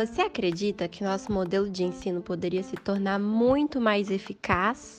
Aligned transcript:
Você 0.00 0.22
acredita 0.22 0.88
que 0.88 1.04
nosso 1.04 1.30
modelo 1.30 1.68
de 1.68 1.84
ensino 1.84 2.22
poderia 2.22 2.62
se 2.62 2.74
tornar 2.74 3.18
muito 3.18 3.78
mais 3.78 4.10
eficaz? 4.10 4.98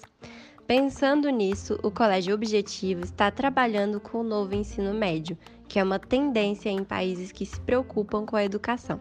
Pensando 0.67 1.27
nisso, 1.29 1.79
o 1.81 1.89
Colégio 1.89 2.35
Objetivo 2.35 3.03
está 3.03 3.31
trabalhando 3.31 3.99
com 3.99 4.19
o 4.19 4.23
novo 4.23 4.53
ensino 4.53 4.93
médio, 4.93 5.35
que 5.67 5.79
é 5.79 5.83
uma 5.83 5.97
tendência 5.97 6.69
em 6.69 6.83
países 6.83 7.31
que 7.31 7.47
se 7.47 7.59
preocupam 7.61 8.27
com 8.27 8.35
a 8.35 8.43
educação. 8.43 8.99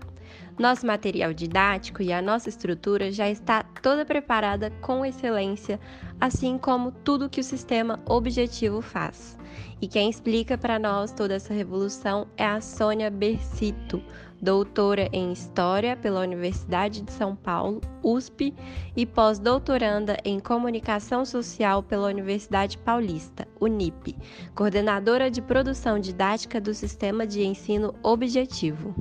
Nosso 0.59 0.87
material 0.87 1.33
didático 1.33 2.03
e 2.03 2.13
a 2.13 2.21
nossa 2.21 2.49
estrutura 2.49 3.11
já 3.11 3.31
está 3.31 3.63
toda 3.83 4.05
preparada 4.05 4.71
com 4.83 5.05
excelência, 5.05 5.81
assim 6.21 6.59
como 6.59 6.93
tudo 6.93 7.31
que 7.31 7.41
o 7.41 7.45
sistema 7.45 7.99
objetivo 8.07 8.83
faz. 8.83 9.39
E 9.81 9.89
quem 9.89 10.11
explica 10.11 10.59
para 10.59 10.79
nós 10.79 11.13
toda 11.13 11.35
essa 11.35 11.55
revolução 11.55 12.27
é 12.37 12.45
a 12.45 12.61
Sônia 12.61 13.11
Bercito, 13.11 14.03
doutora 14.41 15.09
em 15.13 15.33
História 15.33 15.97
pela 15.97 16.21
Universidade 16.21 17.03
de 17.03 17.13
São 17.13 17.35
Paulo, 17.37 17.81
USP, 18.03 18.55
e 18.97 19.07
pós-doutoranda 19.07 20.17
em 20.25 20.39
Comunicação 20.41 21.25
Social 21.25 21.83
pela 21.83 22.09
Universidade 22.09 22.79
Paulista, 22.79 23.47
UNIP, 23.61 24.17
coordenadora 24.55 25.31
de 25.31 25.43
produção 25.43 25.99
didática 25.99 26.61
do 26.61 26.75
Sistema 26.75 27.27
de 27.27 27.43
Ensino 27.43 27.95
Objetivo. 28.03 28.95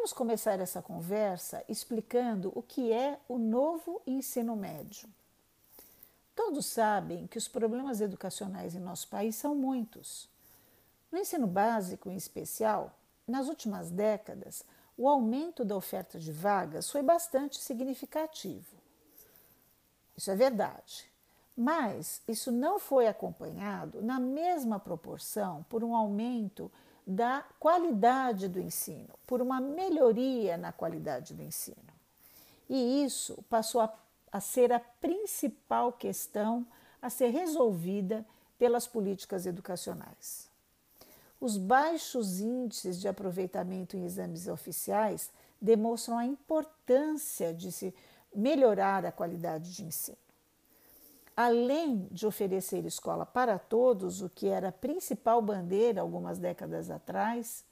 Vamos 0.00 0.14
começar 0.14 0.58
essa 0.60 0.80
conversa 0.80 1.62
explicando 1.68 2.50
o 2.54 2.62
que 2.62 2.90
é 2.90 3.20
o 3.28 3.36
novo 3.36 4.00
ensino 4.06 4.56
médio. 4.56 5.06
Todos 6.34 6.64
sabem 6.64 7.26
que 7.26 7.36
os 7.36 7.46
problemas 7.46 8.00
educacionais 8.00 8.74
em 8.74 8.78
nosso 8.78 9.06
país 9.08 9.36
são 9.36 9.54
muitos. 9.54 10.26
No 11.12 11.18
ensino 11.18 11.46
básico, 11.46 12.08
em 12.08 12.16
especial, 12.16 12.90
nas 13.28 13.46
últimas 13.46 13.90
décadas, 13.90 14.64
o 14.96 15.06
aumento 15.06 15.66
da 15.66 15.76
oferta 15.76 16.18
de 16.18 16.32
vagas 16.32 16.90
foi 16.90 17.02
bastante 17.02 17.60
significativo. 17.60 18.74
Isso 20.16 20.30
é 20.30 20.34
verdade. 20.34 21.10
Mas 21.54 22.22
isso 22.26 22.50
não 22.50 22.78
foi 22.78 23.06
acompanhado 23.06 24.00
na 24.00 24.18
mesma 24.18 24.80
proporção 24.80 25.62
por 25.68 25.84
um 25.84 25.94
aumento 25.94 26.72
da 27.10 27.44
qualidade 27.58 28.46
do 28.46 28.60
ensino, 28.60 29.08
por 29.26 29.42
uma 29.42 29.60
melhoria 29.60 30.56
na 30.56 30.70
qualidade 30.70 31.34
do 31.34 31.42
ensino. 31.42 31.76
E 32.68 33.04
isso 33.04 33.44
passou 33.50 33.80
a, 33.80 33.92
a 34.30 34.40
ser 34.40 34.72
a 34.72 34.78
principal 34.78 35.92
questão 35.92 36.64
a 37.02 37.10
ser 37.10 37.30
resolvida 37.30 38.24
pelas 38.58 38.86
políticas 38.86 39.44
educacionais. 39.44 40.48
Os 41.40 41.56
baixos 41.56 42.40
índices 42.40 43.00
de 43.00 43.08
aproveitamento 43.08 43.96
em 43.96 44.04
exames 44.04 44.46
oficiais 44.46 45.30
demonstram 45.60 46.16
a 46.16 46.26
importância 46.26 47.52
de 47.52 47.72
se 47.72 47.92
melhorar 48.32 49.04
a 49.04 49.10
qualidade 49.10 49.74
de 49.74 49.84
ensino 49.84 50.29
além 51.36 52.08
de 52.10 52.26
oferecer 52.26 52.84
escola 52.84 53.24
para 53.24 53.58
todos, 53.58 54.22
o 54.22 54.28
que 54.28 54.48
era 54.48 54.68
a 54.68 54.72
principal 54.72 55.40
bandeira 55.40 56.00
algumas 56.00 56.38
décadas 56.38 56.90
atrás, 56.90 57.64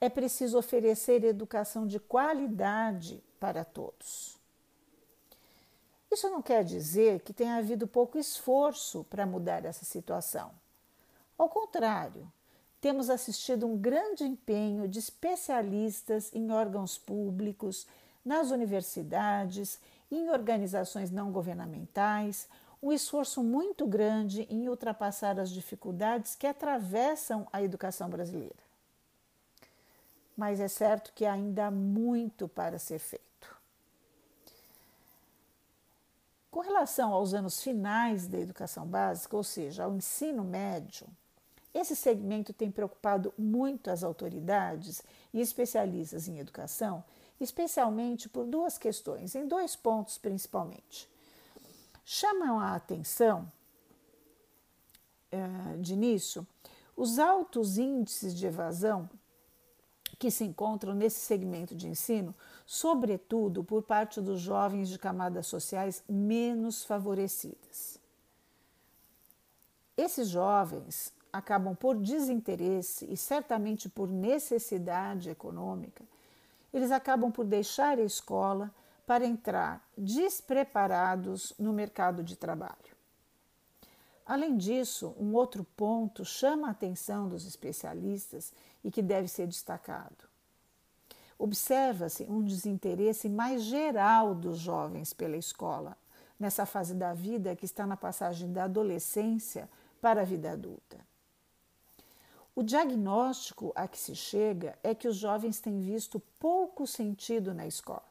é 0.00 0.08
preciso 0.08 0.58
oferecer 0.58 1.24
educação 1.24 1.86
de 1.86 1.98
qualidade 1.98 3.22
para 3.40 3.64
todos. 3.64 4.38
Isso 6.10 6.30
não 6.30 6.40
quer 6.40 6.64
dizer 6.64 7.20
que 7.20 7.32
tenha 7.32 7.56
havido 7.56 7.86
pouco 7.86 8.18
esforço 8.18 9.04
para 9.04 9.26
mudar 9.26 9.64
essa 9.64 9.84
situação. 9.84 10.52
Ao 11.36 11.48
contrário, 11.48 12.30
temos 12.80 13.10
assistido 13.10 13.66
um 13.66 13.76
grande 13.76 14.24
empenho 14.24 14.88
de 14.88 14.98
especialistas 14.98 16.30
em 16.32 16.50
órgãos 16.50 16.96
públicos, 16.96 17.86
nas 18.24 18.50
universidades, 18.50 19.78
em 20.10 20.30
organizações 20.30 21.10
não 21.10 21.30
governamentais, 21.30 22.48
um 22.82 22.92
esforço 22.92 23.42
muito 23.42 23.86
grande 23.86 24.46
em 24.48 24.68
ultrapassar 24.68 25.38
as 25.38 25.50
dificuldades 25.50 26.34
que 26.34 26.46
atravessam 26.46 27.46
a 27.52 27.62
educação 27.62 28.08
brasileira. 28.08 28.68
Mas 30.36 30.60
é 30.60 30.68
certo 30.68 31.12
que 31.14 31.26
ainda 31.26 31.66
há 31.66 31.70
muito 31.70 32.46
para 32.46 32.78
ser 32.78 33.00
feito. 33.00 33.26
Com 36.50 36.60
relação 36.60 37.12
aos 37.12 37.34
anos 37.34 37.62
finais 37.62 38.26
da 38.26 38.38
educação 38.38 38.86
básica, 38.86 39.36
ou 39.36 39.44
seja, 39.44 39.84
ao 39.84 39.94
ensino 39.94 40.44
médio, 40.44 41.06
esse 41.74 41.94
segmento 41.94 42.52
tem 42.52 42.70
preocupado 42.70 43.34
muito 43.36 43.90
as 43.90 44.02
autoridades 44.02 45.02
e 45.32 45.40
especialistas 45.40 46.26
em 46.26 46.38
educação, 46.38 47.04
especialmente 47.40 48.28
por 48.28 48.46
duas 48.46 48.78
questões, 48.78 49.34
em 49.34 49.46
dois 49.46 49.76
pontos 49.76 50.16
principalmente. 50.18 51.08
Chamam 52.10 52.58
a 52.58 52.74
atenção 52.74 53.52
eh, 55.30 55.76
de 55.78 55.92
início 55.92 56.46
os 56.96 57.18
altos 57.18 57.76
índices 57.76 58.34
de 58.34 58.46
evasão 58.46 59.10
que 60.18 60.30
se 60.30 60.42
encontram 60.42 60.94
nesse 60.94 61.20
segmento 61.20 61.74
de 61.74 61.86
ensino, 61.86 62.34
sobretudo 62.64 63.62
por 63.62 63.82
parte 63.82 64.22
dos 64.22 64.40
jovens 64.40 64.88
de 64.88 64.98
camadas 64.98 65.46
sociais 65.48 66.02
menos 66.08 66.82
favorecidas. 66.82 68.00
Esses 69.94 70.30
jovens 70.30 71.12
acabam 71.30 71.76
por 71.76 71.94
desinteresse 71.94 73.04
e 73.04 73.18
certamente 73.18 73.86
por 73.86 74.08
necessidade 74.08 75.28
econômica, 75.28 76.02
eles 76.72 76.90
acabam 76.90 77.30
por 77.30 77.44
deixar 77.44 77.98
a 77.98 78.02
escola 78.02 78.74
para 79.08 79.24
entrar 79.24 79.82
despreparados 79.96 81.54
no 81.58 81.72
mercado 81.72 82.22
de 82.22 82.36
trabalho. 82.36 82.94
Além 84.26 84.54
disso, 84.54 85.14
um 85.18 85.32
outro 85.32 85.64
ponto 85.64 86.26
chama 86.26 86.68
a 86.68 86.72
atenção 86.72 87.26
dos 87.26 87.46
especialistas 87.46 88.52
e 88.84 88.90
que 88.90 89.00
deve 89.00 89.26
ser 89.26 89.46
destacado. 89.46 90.28
Observa-se 91.38 92.24
um 92.24 92.44
desinteresse 92.44 93.30
mais 93.30 93.62
geral 93.62 94.34
dos 94.34 94.58
jovens 94.58 95.14
pela 95.14 95.38
escola, 95.38 95.96
nessa 96.38 96.66
fase 96.66 96.92
da 96.92 97.14
vida 97.14 97.56
que 97.56 97.64
está 97.64 97.86
na 97.86 97.96
passagem 97.96 98.52
da 98.52 98.64
adolescência 98.64 99.70
para 100.02 100.20
a 100.20 100.24
vida 100.26 100.52
adulta. 100.52 100.98
O 102.54 102.62
diagnóstico 102.62 103.72
a 103.74 103.88
que 103.88 103.98
se 103.98 104.14
chega 104.14 104.78
é 104.82 104.94
que 104.94 105.08
os 105.08 105.16
jovens 105.16 105.60
têm 105.60 105.80
visto 105.80 106.20
pouco 106.38 106.86
sentido 106.86 107.54
na 107.54 107.66
escola 107.66 108.07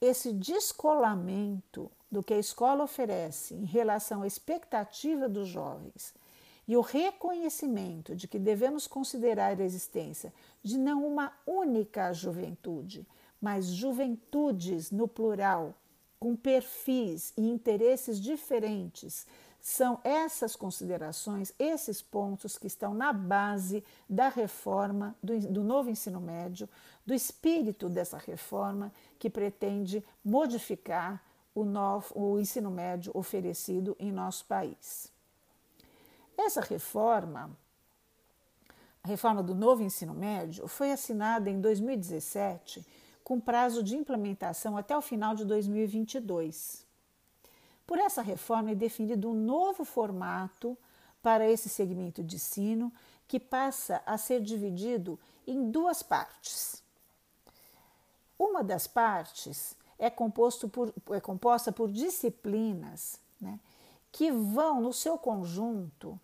esse 0.00 0.32
descolamento 0.32 1.90
do 2.10 2.22
que 2.22 2.34
a 2.34 2.38
escola 2.38 2.84
oferece 2.84 3.54
em 3.54 3.64
relação 3.64 4.22
à 4.22 4.26
expectativa 4.26 5.28
dos 5.28 5.48
jovens 5.48 6.14
e 6.66 6.76
o 6.76 6.80
reconhecimento 6.80 8.14
de 8.14 8.28
que 8.28 8.38
devemos 8.38 8.86
considerar 8.86 9.60
a 9.60 9.64
existência 9.64 10.32
de 10.62 10.78
não 10.78 11.04
uma 11.06 11.32
única 11.46 12.12
juventude, 12.12 13.06
mas 13.40 13.66
juventudes 13.66 14.90
no 14.90 15.08
plural, 15.08 15.74
com 16.18 16.36
perfis 16.36 17.32
e 17.36 17.42
interesses 17.42 18.20
diferentes, 18.20 19.26
são 19.60 20.00
essas 20.04 20.56
considerações, 20.56 21.52
esses 21.58 22.00
pontos 22.00 22.56
que 22.56 22.66
estão 22.66 22.94
na 22.94 23.12
base 23.12 23.84
da 24.08 24.28
reforma 24.28 25.14
do, 25.22 25.38
do 25.40 25.62
novo 25.62 25.90
ensino 25.90 26.20
médio, 26.20 26.68
do 27.10 27.14
espírito 27.14 27.88
dessa 27.88 28.16
reforma 28.16 28.92
que 29.18 29.28
pretende 29.28 30.00
modificar 30.24 31.20
o, 31.52 31.64
novo, 31.64 32.06
o 32.14 32.38
ensino 32.38 32.70
médio 32.70 33.10
oferecido 33.12 33.96
em 33.98 34.12
nosso 34.12 34.44
país. 34.44 35.12
Essa 36.38 36.60
reforma, 36.60 37.50
a 39.02 39.08
reforma 39.08 39.42
do 39.42 39.56
novo 39.56 39.82
ensino 39.82 40.14
médio, 40.14 40.68
foi 40.68 40.92
assinada 40.92 41.50
em 41.50 41.60
2017 41.60 42.86
com 43.24 43.40
prazo 43.40 43.82
de 43.82 43.96
implementação 43.96 44.76
até 44.76 44.96
o 44.96 45.02
final 45.02 45.34
de 45.34 45.44
2022. 45.44 46.86
Por 47.88 47.98
essa 47.98 48.22
reforma 48.22 48.70
é 48.70 48.74
definido 48.76 49.28
um 49.28 49.34
novo 49.34 49.84
formato 49.84 50.78
para 51.20 51.50
esse 51.50 51.68
segmento 51.68 52.22
de 52.22 52.36
ensino 52.36 52.92
que 53.26 53.40
passa 53.40 54.00
a 54.06 54.16
ser 54.16 54.40
dividido 54.40 55.18
em 55.44 55.72
duas 55.72 56.04
partes. 56.04 56.88
Uma 58.40 58.64
das 58.64 58.86
partes 58.86 59.76
é, 59.98 60.08
composto 60.08 60.66
por, 60.66 60.94
é 61.10 61.20
composta 61.20 61.70
por 61.70 61.92
disciplinas 61.92 63.20
né, 63.38 63.60
que 64.10 64.32
vão, 64.32 64.80
no 64.80 64.94
seu 64.94 65.18
conjunto, 65.18 66.18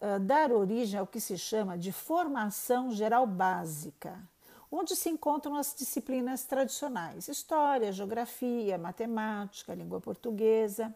uh, 0.00 0.18
dar 0.18 0.50
origem 0.50 0.98
ao 0.98 1.06
que 1.06 1.20
se 1.20 1.38
chama 1.38 1.78
de 1.78 1.92
formação 1.92 2.90
geral 2.90 3.24
básica, 3.24 4.20
onde 4.68 4.96
se 4.96 5.08
encontram 5.10 5.54
as 5.54 5.72
disciplinas 5.72 6.42
tradicionais: 6.44 7.28
história, 7.28 7.92
geografia, 7.92 8.76
matemática, 8.76 9.72
língua 9.72 10.00
portuguesa 10.00 10.92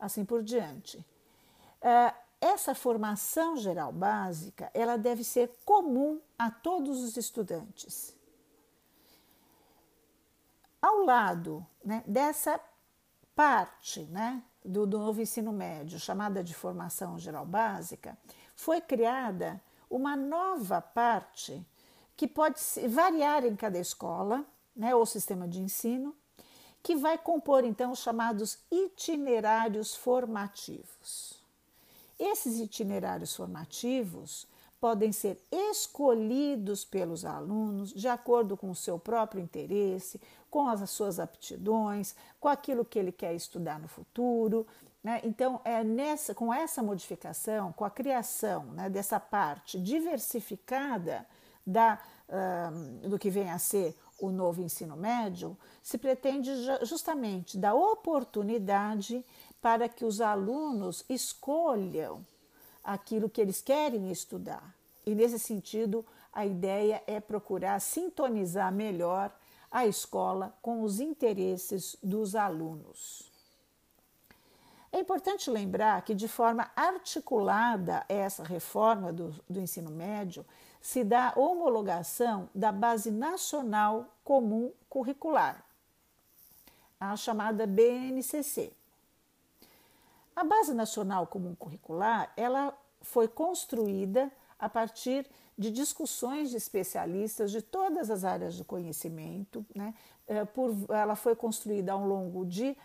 assim 0.00 0.24
por 0.24 0.42
diante. 0.42 0.96
Uh, 1.82 2.14
essa 2.40 2.74
formação 2.74 3.58
geral 3.58 3.92
básica, 3.92 4.70
ela 4.72 4.96
deve 4.96 5.22
ser 5.22 5.52
comum 5.66 6.18
a 6.38 6.50
todos 6.50 7.04
os 7.04 7.18
estudantes. 7.18 8.21
Ao 10.82 11.04
lado 11.04 11.64
né, 11.84 12.02
dessa 12.04 12.60
parte 13.36 14.00
né, 14.06 14.42
do, 14.64 14.84
do 14.84 14.98
novo 14.98 15.22
ensino 15.22 15.52
médio, 15.52 16.00
chamada 16.00 16.42
de 16.42 16.52
formação 16.52 17.16
geral 17.20 17.46
básica, 17.46 18.18
foi 18.56 18.80
criada 18.80 19.62
uma 19.88 20.16
nova 20.16 20.80
parte 20.80 21.64
que 22.16 22.26
pode 22.26 22.60
variar 22.88 23.44
em 23.44 23.54
cada 23.54 23.78
escola 23.78 24.44
né, 24.74 24.92
ou 24.92 25.06
sistema 25.06 25.46
de 25.46 25.60
ensino, 25.60 26.14
que 26.82 26.96
vai 26.96 27.16
compor 27.16 27.64
então 27.64 27.92
os 27.92 28.00
chamados 28.00 28.58
itinerários 28.70 29.94
formativos. 29.94 31.40
Esses 32.18 32.58
itinerários 32.58 33.34
formativos 33.36 34.46
podem 34.80 35.12
ser 35.12 35.40
escolhidos 35.50 36.84
pelos 36.84 37.24
alunos 37.24 37.92
de 37.92 38.08
acordo 38.08 38.56
com 38.56 38.68
o 38.68 38.74
seu 38.74 38.98
próprio 38.98 39.40
interesse, 39.40 40.20
com 40.52 40.68
as 40.68 40.90
suas 40.90 41.18
aptidões, 41.18 42.14
com 42.38 42.46
aquilo 42.46 42.84
que 42.84 42.98
ele 42.98 43.10
quer 43.10 43.34
estudar 43.34 43.80
no 43.80 43.88
futuro. 43.88 44.66
Né? 45.02 45.18
Então, 45.24 45.62
é 45.64 45.82
nessa, 45.82 46.34
com 46.34 46.52
essa 46.52 46.82
modificação, 46.82 47.72
com 47.72 47.86
a 47.86 47.90
criação 47.90 48.64
né, 48.66 48.90
dessa 48.90 49.18
parte 49.18 49.80
diversificada 49.80 51.26
da, 51.66 51.98
uh, 52.28 53.08
do 53.08 53.18
que 53.18 53.30
vem 53.30 53.50
a 53.50 53.58
ser 53.58 53.96
o 54.20 54.30
novo 54.30 54.60
ensino 54.60 54.94
médio, 54.94 55.56
se 55.82 55.96
pretende 55.96 56.50
justamente 56.82 57.56
dar 57.56 57.74
oportunidade 57.74 59.24
para 59.58 59.88
que 59.88 60.04
os 60.04 60.20
alunos 60.20 61.02
escolham 61.08 62.26
aquilo 62.84 63.30
que 63.30 63.40
eles 63.40 63.62
querem 63.62 64.10
estudar. 64.10 64.74
E 65.06 65.14
nesse 65.14 65.38
sentido, 65.38 66.04
a 66.30 66.44
ideia 66.44 67.02
é 67.06 67.20
procurar 67.20 67.80
sintonizar 67.80 68.70
melhor 68.70 69.32
a 69.72 69.86
escola 69.86 70.54
com 70.60 70.82
os 70.82 71.00
interesses 71.00 71.96
dos 72.02 72.34
alunos. 72.36 73.32
É 74.92 75.00
importante 75.00 75.50
lembrar 75.50 76.02
que, 76.02 76.14
de 76.14 76.28
forma 76.28 76.70
articulada, 76.76 78.04
essa 78.06 78.44
reforma 78.44 79.10
do, 79.10 79.34
do 79.48 79.58
ensino 79.58 79.90
médio 79.90 80.44
se 80.82 81.02
dá 81.02 81.32
homologação 81.34 82.50
da 82.54 82.70
Base 82.70 83.10
Nacional 83.10 84.14
Comum 84.22 84.70
Curricular, 84.90 85.64
a 87.00 87.16
chamada 87.16 87.66
BNCC. 87.66 88.72
A 90.36 90.44
Base 90.44 90.74
Nacional 90.74 91.26
Comum 91.26 91.54
Curricular 91.54 92.30
ela 92.36 92.76
foi 93.00 93.28
construída 93.28 94.30
a 94.58 94.68
partir 94.68 95.26
de 95.56 95.70
discussões 95.70 96.50
de 96.50 96.56
especialistas 96.56 97.50
de 97.50 97.62
todas 97.62 98.10
as 98.10 98.24
áreas 98.24 98.56
do 98.56 98.64
conhecimento. 98.64 99.64
Né? 99.74 99.94
Eh, 100.26 100.44
por, 100.44 100.74
ela 100.88 101.14
foi 101.14 101.36
construída 101.36 101.92
ao 101.92 102.06
longo 102.06 102.44
de 102.46 102.76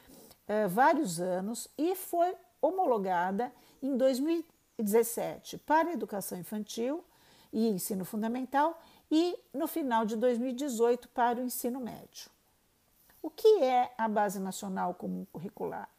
eh, 0.47 0.67
vários 0.67 1.19
anos 1.19 1.67
e 1.77 1.95
foi 1.95 2.35
homologada 2.61 3.51
em 3.81 3.95
2017 3.95 5.57
para 5.59 5.91
educação 5.91 6.37
infantil 6.37 7.03
e 7.51 7.67
ensino 7.67 8.03
fundamental 8.03 8.79
e 9.09 9.37
no 9.53 9.67
final 9.67 10.05
de 10.05 10.15
2018 10.15 11.07
para 11.09 11.39
o 11.39 11.43
ensino 11.43 11.79
médio. 11.79 12.29
O 13.21 13.29
que 13.29 13.63
é 13.63 13.93
a 13.97 14.07
Base 14.07 14.39
Nacional 14.39 14.93
Comum 14.93 15.25
Curricular? 15.31 15.89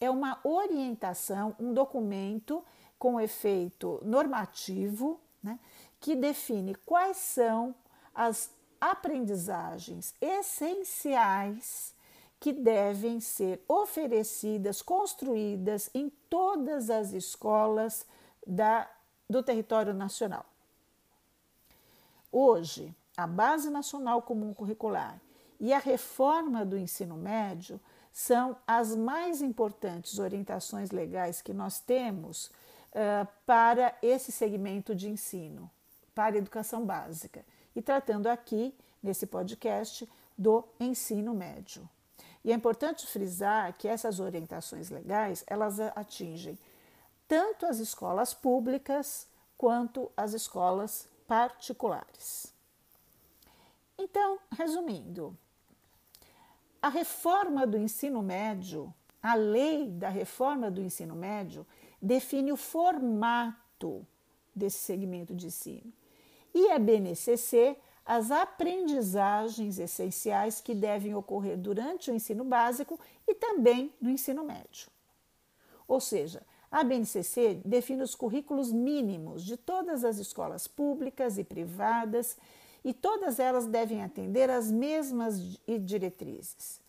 É 0.00 0.10
uma 0.10 0.38
orientação, 0.44 1.54
um 1.58 1.72
documento 1.72 2.62
com 2.98 3.20
efeito 3.20 4.00
normativo, 4.04 5.20
né, 5.42 5.58
que 6.06 6.14
define 6.14 6.72
quais 6.72 7.16
são 7.16 7.74
as 8.14 8.48
aprendizagens 8.80 10.14
essenciais 10.20 11.92
que 12.38 12.52
devem 12.52 13.18
ser 13.18 13.60
oferecidas, 13.66 14.80
construídas 14.80 15.90
em 15.92 16.08
todas 16.30 16.90
as 16.90 17.12
escolas 17.12 18.06
da, 18.46 18.88
do 19.28 19.42
território 19.42 19.92
nacional. 19.92 20.46
Hoje, 22.30 22.94
a 23.16 23.26
Base 23.26 23.68
Nacional 23.68 24.22
Comum 24.22 24.54
Curricular 24.54 25.20
e 25.58 25.72
a 25.72 25.80
reforma 25.80 26.64
do 26.64 26.78
ensino 26.78 27.16
médio 27.16 27.80
são 28.12 28.56
as 28.64 28.94
mais 28.94 29.42
importantes 29.42 30.20
orientações 30.20 30.92
legais 30.92 31.42
que 31.42 31.52
nós 31.52 31.80
temos 31.80 32.46
uh, 32.46 33.26
para 33.44 33.92
esse 34.00 34.30
segmento 34.30 34.94
de 34.94 35.08
ensino, 35.08 35.68
para 36.16 36.34
a 36.34 36.38
educação 36.38 36.82
básica. 36.82 37.44
E 37.76 37.82
tratando 37.82 38.26
aqui, 38.26 38.74
nesse 39.02 39.26
podcast, 39.26 40.08
do 40.36 40.64
ensino 40.80 41.34
médio. 41.34 41.86
E 42.42 42.50
é 42.50 42.54
importante 42.54 43.06
frisar 43.06 43.76
que 43.76 43.86
essas 43.86 44.18
orientações 44.18 44.88
legais, 44.88 45.44
elas 45.46 45.78
atingem 45.94 46.58
tanto 47.28 47.66
as 47.66 47.80
escolas 47.80 48.32
públicas 48.32 49.28
quanto 49.58 50.10
as 50.16 50.32
escolas 50.32 51.06
particulares. 51.28 52.54
Então, 53.98 54.38
resumindo, 54.56 55.36
a 56.80 56.88
reforma 56.88 57.66
do 57.66 57.76
ensino 57.76 58.22
médio, 58.22 58.94
a 59.22 59.34
lei 59.34 59.90
da 59.90 60.08
reforma 60.08 60.70
do 60.70 60.80
ensino 60.80 61.14
médio, 61.14 61.66
define 62.00 62.52
o 62.52 62.56
formato 62.56 64.06
desse 64.54 64.78
segmento 64.78 65.34
de 65.34 65.48
ensino. 65.48 65.92
E 66.56 66.70
a 66.70 66.78
BNCC, 66.78 67.76
as 68.02 68.30
aprendizagens 68.30 69.78
essenciais 69.78 70.58
que 70.58 70.74
devem 70.74 71.14
ocorrer 71.14 71.54
durante 71.54 72.10
o 72.10 72.14
ensino 72.14 72.44
básico 72.44 72.98
e 73.28 73.34
também 73.34 73.92
no 74.00 74.08
ensino 74.08 74.42
médio. 74.42 74.88
Ou 75.86 76.00
seja, 76.00 76.42
a 76.70 76.82
BNCC 76.82 77.60
define 77.62 78.02
os 78.02 78.14
currículos 78.14 78.72
mínimos 78.72 79.44
de 79.44 79.58
todas 79.58 80.02
as 80.02 80.16
escolas 80.16 80.66
públicas 80.66 81.36
e 81.36 81.44
privadas 81.44 82.38
e 82.82 82.94
todas 82.94 83.38
elas 83.38 83.66
devem 83.66 84.02
atender 84.02 84.48
às 84.48 84.70
mesmas 84.70 85.38
diretrizes. 85.82 86.80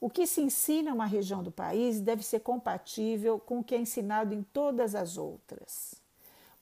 O 0.00 0.08
que 0.08 0.28
se 0.28 0.40
ensina 0.40 0.90
em 0.90 0.92
uma 0.92 1.06
região 1.06 1.42
do 1.42 1.50
país 1.50 2.00
deve 2.00 2.22
ser 2.22 2.38
compatível 2.38 3.40
com 3.40 3.58
o 3.58 3.64
que 3.64 3.74
é 3.74 3.78
ensinado 3.78 4.32
em 4.32 4.44
todas 4.44 4.94
as 4.94 5.18
outras. 5.18 5.96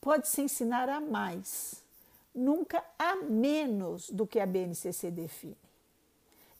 Pode-se 0.00 0.40
ensinar 0.40 0.88
a 0.88 1.02
mais, 1.02 1.84
nunca 2.36 2.84
a 2.98 3.16
menos 3.16 4.10
do 4.10 4.26
que 4.26 4.38
a 4.38 4.46
BNCC 4.46 5.10
define. 5.10 5.56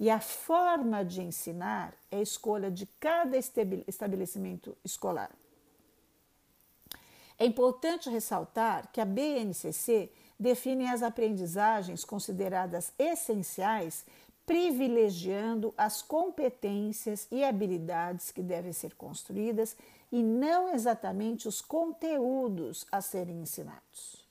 E 0.01 0.11
a 0.11 0.21
forma 0.21 1.05
de 1.05 1.23
ensinar 1.23 1.95
é 2.11 2.17
a 2.17 2.23
escolha 2.23 2.71
de 2.71 2.87
cada 2.99 3.37
estabelecimento 3.37 4.77
escolar. 4.85 5.31
É 7.39 7.45
importante 7.45 8.09
ressaltar 8.09 8.91
que 8.91 9.01
a 9.01 9.05
BNCC 9.05 10.11
define 10.39 10.87
as 10.87 11.03
aprendizagens 11.03 12.05
consideradas 12.05 12.93
essenciais, 12.99 14.05
privilegiando 14.45 15.75
as 15.77 16.03
competências 16.03 17.27
e 17.31 17.43
habilidades 17.43 18.31
que 18.31 18.43
devem 18.43 18.73
ser 18.73 18.95
construídas 18.95 19.77
e 20.13 20.23
não 20.23 20.73
exatamente 20.73 21.49
os 21.49 21.61
conteúdos 21.61 22.87
a 22.93 23.01
serem 23.01 23.41
ensinados. 23.41 24.26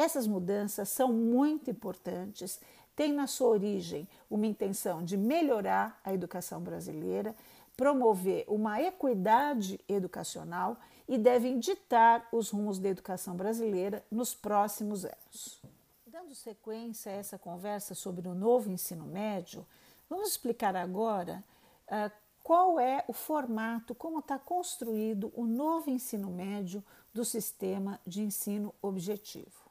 Essas 0.00 0.26
mudanças 0.26 0.88
são 0.88 1.12
muito 1.12 1.70
importantes, 1.70 2.58
têm 2.96 3.12
na 3.12 3.26
sua 3.26 3.48
origem 3.48 4.08
uma 4.30 4.46
intenção 4.46 5.04
de 5.04 5.14
melhorar 5.14 6.00
a 6.02 6.14
educação 6.14 6.58
brasileira, 6.62 7.36
promover 7.76 8.46
uma 8.48 8.80
equidade 8.80 9.78
educacional 9.86 10.78
e 11.06 11.18
devem 11.18 11.58
ditar 11.58 12.26
os 12.32 12.48
rumos 12.48 12.78
da 12.78 12.88
educação 12.88 13.36
brasileira 13.36 14.02
nos 14.10 14.34
próximos 14.34 15.04
anos. 15.04 15.60
Dando 16.06 16.34
sequência 16.34 17.12
a 17.12 17.16
essa 17.16 17.38
conversa 17.38 17.94
sobre 17.94 18.26
o 18.26 18.34
novo 18.34 18.70
ensino 18.70 19.04
médio, 19.04 19.66
vamos 20.08 20.30
explicar 20.30 20.74
agora 20.76 21.44
uh, 21.88 22.10
qual 22.42 22.80
é 22.80 23.04
o 23.06 23.12
formato, 23.12 23.94
como 23.94 24.20
está 24.20 24.38
construído 24.38 25.30
o 25.36 25.44
novo 25.44 25.90
ensino 25.90 26.30
médio 26.30 26.82
do 27.12 27.22
sistema 27.22 28.00
de 28.06 28.22
ensino 28.22 28.74
objetivo. 28.80 29.69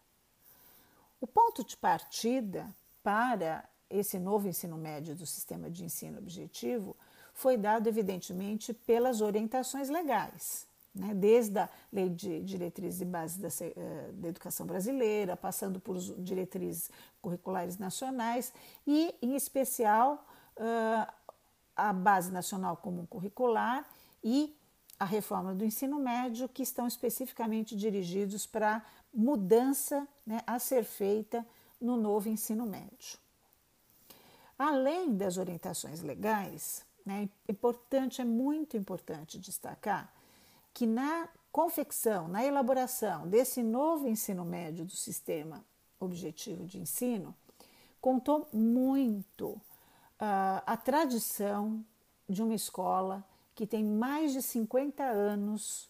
O 1.21 1.27
ponto 1.27 1.63
de 1.63 1.75
partida 1.77 2.73
para 3.03 3.67
esse 3.89 4.19
novo 4.19 4.47
ensino 4.47 4.77
médio 4.77 5.15
do 5.15 5.25
sistema 5.25 5.69
de 5.69 5.83
ensino 5.83 6.19
objetivo 6.19 6.95
foi 7.33 7.57
dado, 7.57 7.88
evidentemente, 7.88 8.73
pelas 8.73 9.21
orientações 9.21 9.89
legais 9.89 10.69
né, 10.93 11.13
desde 11.13 11.59
a 11.59 11.69
Lei 11.91 12.09
de 12.09 12.41
Diretrizes 12.41 13.01
e 13.01 13.05
Bases 13.05 13.38
da, 13.38 13.47
eh, 13.65 14.11
da, 14.13 14.27
Educação 14.27 14.65
Brasileira, 14.65 15.38
passando 15.38 15.79
por 15.79 15.97
diretrizes 15.97 16.89
curriculares 17.21 17.77
nacionais 17.77 18.53
e, 18.85 19.13
em 19.21 19.35
especial, 19.35 20.25
uh, 20.57 21.11
a 21.75 21.93
Base 21.93 22.31
Nacional 22.31 22.77
Comum 22.77 23.05
Curricular 23.05 23.88
e 24.23 24.55
a 24.99 25.05
reforma 25.05 25.55
do 25.55 25.63
ensino 25.63 25.97
médio 25.99 26.49
que 26.49 26.61
estão 26.61 26.85
especificamente 26.85 27.75
dirigidos 27.75 28.45
para 28.45 28.83
mudança 29.13 30.07
né, 30.25 30.41
a 30.45 30.59
ser 30.59 30.83
feita 30.83 31.45
no 31.79 31.97
novo 31.97 32.29
ensino 32.29 32.65
médio. 32.65 33.17
Além 34.57 35.15
das 35.15 35.37
orientações 35.37 36.01
legais, 36.01 36.85
né, 37.05 37.29
é 37.47 37.51
importante, 37.51 38.21
é 38.21 38.25
muito 38.25 38.75
importante 38.75 39.39
destacar 39.39 40.13
que 40.73 40.85
na 40.85 41.29
confecção, 41.51 42.27
na 42.27 42.43
elaboração 42.43 43.27
desse 43.27 43.63
novo 43.63 44.07
ensino 44.07 44.45
médio 44.45 44.85
do 44.85 44.95
sistema 44.95 45.63
objetivo 45.99 46.65
de 46.65 46.79
ensino, 46.79 47.35
contou 47.99 48.47
muito 48.53 49.47
uh, 49.49 50.61
a 50.65 50.77
tradição 50.77 51.83
de 52.27 52.41
uma 52.43 52.53
escola 52.53 53.25
que 53.55 53.65
tem 53.65 53.83
mais 53.83 54.31
de 54.31 54.41
50 54.41 55.03
anos 55.03 55.89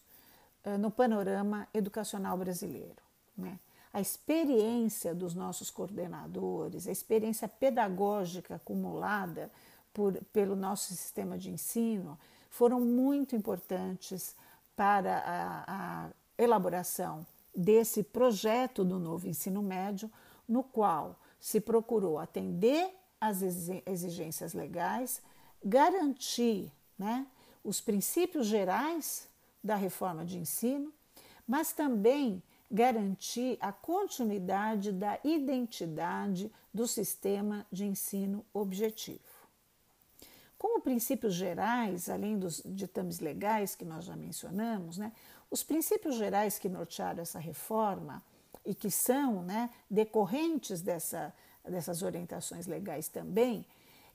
uh, 0.66 0.78
no 0.78 0.90
panorama 0.90 1.68
educacional 1.74 2.38
brasileiro. 2.38 3.09
Né? 3.40 3.60
A 3.92 4.00
experiência 4.00 5.16
dos 5.16 5.34
nossos 5.34 5.72
coordenadores, 5.72 6.88
a 6.88 6.92
experiência 6.92 7.48
pedagógica 7.48 8.56
acumulada 8.56 9.52
por, 9.94 10.14
pelo 10.32 10.56
nosso 10.56 10.94
sistema 10.94 11.38
de 11.38 11.50
ensino 11.50 12.20
foram 12.50 12.80
muito 12.80 13.36
importantes 13.36 14.36
para 14.76 15.18
a, 15.18 15.64
a 15.68 16.10
elaboração 16.38 17.26
desse 17.56 18.04
projeto 18.04 18.86
do 18.86 19.00
novo 19.00 19.28
ensino 19.28 19.62
médio, 19.62 20.10
no 20.48 20.64
qual 20.64 21.20
se 21.40 21.60
procurou 21.60 22.18
atender 22.18 22.96
às 23.20 23.42
exigências 23.42 24.54
legais, 24.54 25.22
garantir 25.64 26.72
né, 26.98 27.26
os 27.64 27.82
princípios 27.82 28.48
gerais 28.48 29.28
da 29.64 29.76
reforma 29.76 30.26
de 30.26 30.38
ensino, 30.38 30.94
mas 31.48 31.74
também 31.74 32.42
garantir 32.70 33.58
a 33.60 33.72
continuidade 33.72 34.92
da 34.92 35.20
identidade 35.24 36.52
do 36.74 36.88
sistema 36.88 37.66
de 37.72 37.86
ensino 37.86 38.46
objetivo. 38.54 39.20
Como 40.58 40.82
princípios 40.82 41.34
gerais, 41.34 42.10
além 42.10 42.38
dos 42.38 42.62
ditames 42.66 43.20
legais 43.20 43.76
que 43.76 43.86
nós 43.86 44.06
já 44.06 44.16
mencionamos, 44.16 44.98
né, 44.98 45.12
os 45.50 45.64
princípios 45.64 46.16
gerais 46.16 46.60
que 46.60 46.70
nortearam 46.70 47.22
essa 47.22 47.40
reforma 47.40 48.22
e 48.66 48.76
que 48.76 48.92
são 48.92 49.42
né, 49.42 49.70
decorrentes 49.90 50.82
dessa, 50.82 51.34
dessas 51.64 52.04
orientações 52.04 52.68
legais 52.68 53.08
também, 53.08 53.66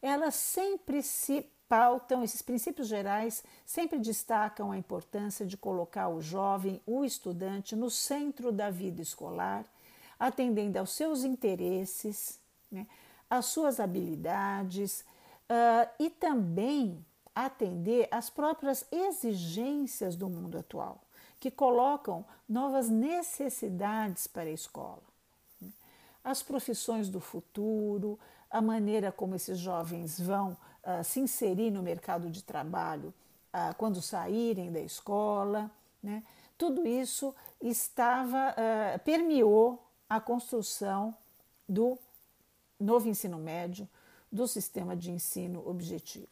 elas 0.01 0.35
sempre 0.35 1.03
se 1.03 1.47
pautam, 1.69 2.23
esses 2.23 2.43
princípios 2.43 2.89
gerais 2.89 3.43
sempre 3.65 3.99
destacam 3.99 4.71
a 4.71 4.79
importância 4.79 5.47
de 5.47 5.57
colocar 5.57 6.09
o 6.09 6.21
jovem, 6.21 6.81
o 6.87 7.05
estudante, 7.05 7.75
no 7.75 7.91
centro 7.91 8.53
da 8.53 8.71
vida 8.71 9.03
escolar, 9.03 9.65
atendendo 10.19 10.79
aos 10.79 10.91
seus 10.91 11.25
interesses, 11.25 12.39
né, 12.71 12.87
às 13.29 13.47
suas 13.47 13.81
habilidades, 13.81 15.05
uh, 15.51 15.89
e 15.99 16.11
também 16.11 17.05
atender 17.35 18.07
às 18.11 18.31
próprias 18.31 18.87
exigências 18.93 20.15
do 20.15 20.29
mundo 20.29 20.59
atual, 20.59 21.01
que 21.41 21.51
colocam 21.51 22.25
novas 22.49 22.89
necessidades 22.89 24.27
para 24.27 24.45
a 24.45 24.53
escola. 24.53 25.03
As 26.23 26.43
profissões 26.43 27.09
do 27.09 27.21
futuro, 27.21 28.19
a 28.51 28.61
maneira 28.63 29.11
como 29.11 29.35
esses 29.35 29.59
jovens 29.59 30.19
vão 30.19 30.57
uh, 30.87 31.03
se 31.05 31.21
inserir 31.21 31.71
no 31.71 31.83
mercado 31.83 32.31
de 32.31 32.43
trabalho 32.43 33.13
uh, 33.53 33.75
quando 33.77 34.01
saírem 34.01 34.71
da 34.71 34.81
escola, 34.81 35.71
né? 36.03 36.23
tudo 36.57 36.87
isso 36.87 37.35
estava 37.61 38.51
uh, 38.53 38.99
permeou 39.01 39.83
a 40.09 40.21
construção 40.21 41.15
do 41.69 41.99
novo 42.79 43.09
ensino 43.09 43.39
médio, 43.39 43.89
do 44.31 44.47
sistema 44.47 44.97
de 44.97 45.11
ensino 45.11 45.67
objetivo. 45.67 46.29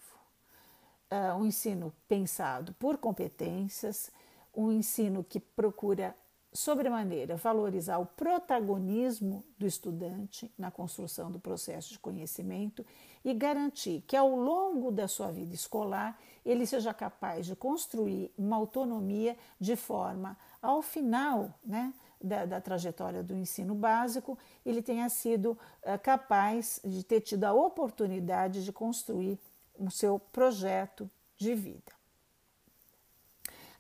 Uh, 1.11 1.37
um 1.39 1.47
ensino 1.47 1.93
pensado 2.09 2.75
por 2.75 2.99
competências, 2.99 4.11
um 4.55 4.73
ensino 4.73 5.25
que 5.25 5.39
procura, 5.39 6.15
sobremaneira, 6.53 7.37
valorizar 7.37 7.99
o 7.99 8.07
protagonismo 8.07 9.45
do 9.59 9.67
estudante 9.67 10.53
na 10.59 10.71
construção 10.71 11.31
do 11.31 11.41
processo 11.41 11.93
de 11.93 11.99
conhecimento 11.99 12.85
e 13.25 13.33
garantir 13.33 14.03
que, 14.07 14.17
ao 14.17 14.37
longo 14.37 14.91
da 14.91 15.09
sua 15.09 15.31
vida 15.31 15.55
escolar, 15.55 16.19
ele 16.45 16.67
seja 16.67 16.93
capaz 16.93 17.47
de 17.47 17.57
construir 17.57 18.33
uma 18.37 18.57
autonomia 18.57 19.37
de 19.59 19.77
forma, 19.77 20.37
ao 20.61 20.83
final, 20.83 21.55
né, 21.65 21.95
da, 22.21 22.45
da, 22.45 22.61
trajetória 22.61 23.23
do 23.23 23.35
ensino 23.35 23.75
básico, 23.75 24.39
ele 24.65 24.83
tenha 24.83 25.09
sido 25.09 25.59
é, 25.83 25.99
capaz 25.99 26.81
de 26.85 27.03
ter 27.03 27.21
tido 27.21 27.45
a 27.45 27.53
oportunidade 27.53 28.65
de 28.65 28.73
construir 28.73 29.39
o 29.77 29.91
seu 29.91 30.19
projeto 30.19 31.11
de 31.37 31.55
vida. 31.55 31.93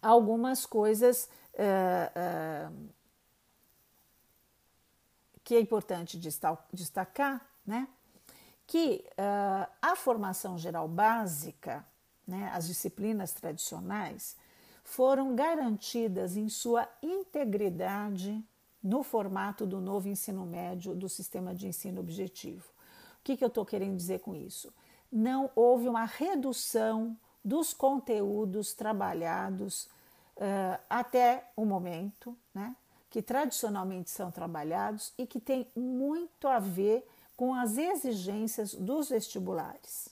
Algumas 0.00 0.67
coisas 0.67 1.29
é, 1.54 2.12
é, 2.14 2.71
que 5.44 5.54
é 5.54 5.61
importante 5.61 6.18
destacar, 6.73 7.47
né? 7.66 7.88
que 8.66 9.04
a 9.82 9.94
formação 9.97 10.56
geral 10.56 10.88
básica, 10.88 11.85
né, 12.26 12.50
as 12.54 12.66
disciplinas 12.66 13.32
tradicionais, 13.35 14.35
foram 14.82 15.35
garantidas 15.35 16.37
em 16.38 16.49
sua 16.49 16.88
integridade 17.02 18.42
no 18.82 19.02
formato 19.02 19.66
do 19.66 19.80
novo 19.80 20.09
ensino 20.09 20.44
médio 20.44 20.94
do 20.94 21.09
sistema 21.09 21.54
de 21.54 21.68
ensino 21.68 22.00
objetivo. 22.00 22.66
O 23.21 23.23
que, 23.23 23.37
que 23.37 23.44
eu 23.44 23.49
estou 23.49 23.64
querendo 23.64 23.97
dizer 23.97 24.21
com 24.21 24.35
isso? 24.35 24.73
Não 25.11 25.50
houve 25.54 25.88
uma 25.88 26.04
redução 26.04 27.16
dos 27.44 27.73
conteúdos 27.75 28.73
trabalhados 28.73 29.88
uh, 30.37 30.81
até 30.89 31.51
o 31.57 31.65
momento, 31.65 32.37
né, 32.55 32.75
que 33.11 33.21
tradicionalmente 33.21 34.11
são 34.11 34.31
trabalhados 34.31 35.12
e 35.19 35.27
que 35.27 35.39
tem 35.41 35.67
muito 35.77 36.49
a 36.49 36.59
ver 36.59 37.07
com 37.37 37.55
as 37.55 37.77
exigências 37.77 38.75
dos 38.75 39.09
vestibulares, 39.11 40.09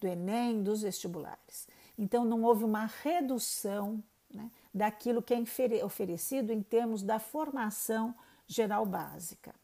do 0.00 0.06
Enem, 0.06 0.62
dos 0.62 0.82
vestibulares. 0.82 1.68
Então, 1.98 2.24
não 2.24 2.42
houve 2.42 2.64
uma 2.64 2.86
redução 2.86 4.02
né, 4.32 4.50
daquilo 4.72 5.22
que 5.22 5.34
é 5.34 5.84
oferecido 5.84 6.52
em 6.52 6.62
termos 6.62 7.02
da 7.02 7.18
formação 7.18 8.14
geral 8.46 8.84
básica. 8.84 9.54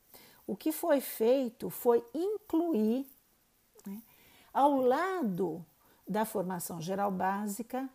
O 0.46 0.56
que 0.56 0.72
foi 0.72 1.00
feito 1.00 1.70
foi 1.70 2.04
incluir, 2.14 3.06
né, 3.86 4.02
ao 4.52 4.76
lado 4.76 5.64
da 6.06 6.24
formação 6.24 6.80
geral 6.80 7.10
básica, 7.10 7.88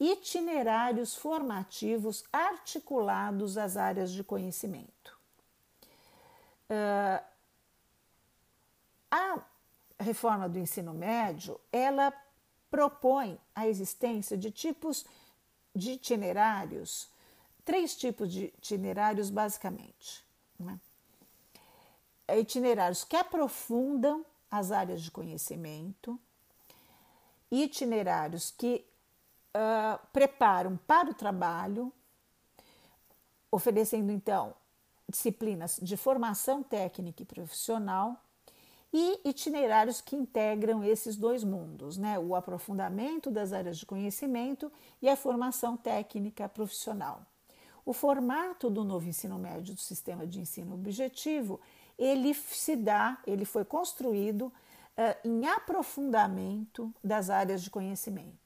itinerários 0.00 1.14
formativos 1.14 2.24
articulados 2.32 3.58
às 3.58 3.76
áreas 3.76 4.10
de 4.10 4.24
conhecimento. 4.24 5.18
Uh, 6.70 7.22
a 9.10 9.42
reforma 9.98 10.48
do 10.48 10.58
ensino 10.58 10.94
médio, 10.94 11.60
ela 11.70 12.12
propõe 12.70 13.38
a 13.54 13.68
existência 13.68 14.38
de 14.38 14.50
tipos 14.50 15.04
de 15.74 15.92
itinerários, 15.92 17.10
três 17.64 17.94
tipos 17.94 18.32
de 18.32 18.44
itinerários 18.44 19.28
basicamente. 19.28 20.24
Né? 20.58 20.80
Itinerários 22.38 23.04
que 23.04 23.16
aprofundam 23.16 24.24
as 24.50 24.72
áreas 24.72 25.02
de 25.02 25.10
conhecimento, 25.10 26.18
itinerários 27.50 28.50
que 28.50 28.86
uh, 29.54 29.98
preparam 30.12 30.78
para 30.86 31.10
o 31.10 31.14
trabalho, 31.14 31.92
oferecendo 33.50 34.10
então 34.12 34.54
disciplinas 35.08 35.78
de 35.82 35.96
formação 35.96 36.62
técnica 36.62 37.22
e 37.22 37.26
profissional 37.26 38.16
e 38.92 39.20
itinerários 39.24 40.00
que 40.00 40.16
integram 40.16 40.82
esses 40.82 41.16
dois 41.16 41.44
mundos, 41.44 41.96
né? 41.96 42.18
o 42.18 42.34
aprofundamento 42.34 43.30
das 43.30 43.52
áreas 43.52 43.78
de 43.78 43.86
conhecimento 43.86 44.70
e 45.00 45.08
a 45.08 45.16
formação 45.16 45.76
técnica 45.76 46.48
profissional. 46.48 47.22
O 47.84 47.92
formato 47.92 48.68
do 48.68 48.84
novo 48.84 49.08
ensino 49.08 49.38
médio 49.38 49.74
do 49.74 49.80
sistema 49.80 50.26
de 50.26 50.40
ensino 50.40 50.74
objetivo, 50.74 51.60
ele 51.98 52.34
se 52.34 52.76
dá, 52.76 53.18
ele 53.26 53.44
foi 53.44 53.64
construído 53.64 54.42
uh, 54.42 54.52
em 55.24 55.46
aprofundamento 55.46 56.92
das 57.02 57.30
áreas 57.30 57.62
de 57.62 57.70
conhecimento. 57.70 58.39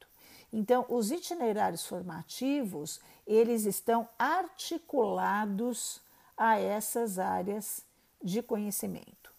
Então, 0.56 0.86
os 0.88 1.10
itinerários 1.10 1.84
formativos, 1.84 3.00
eles 3.26 3.64
estão 3.64 4.08
articulados 4.16 6.00
a 6.36 6.60
essas 6.60 7.18
áreas 7.18 7.84
de 8.22 8.40
conhecimento. 8.40 9.32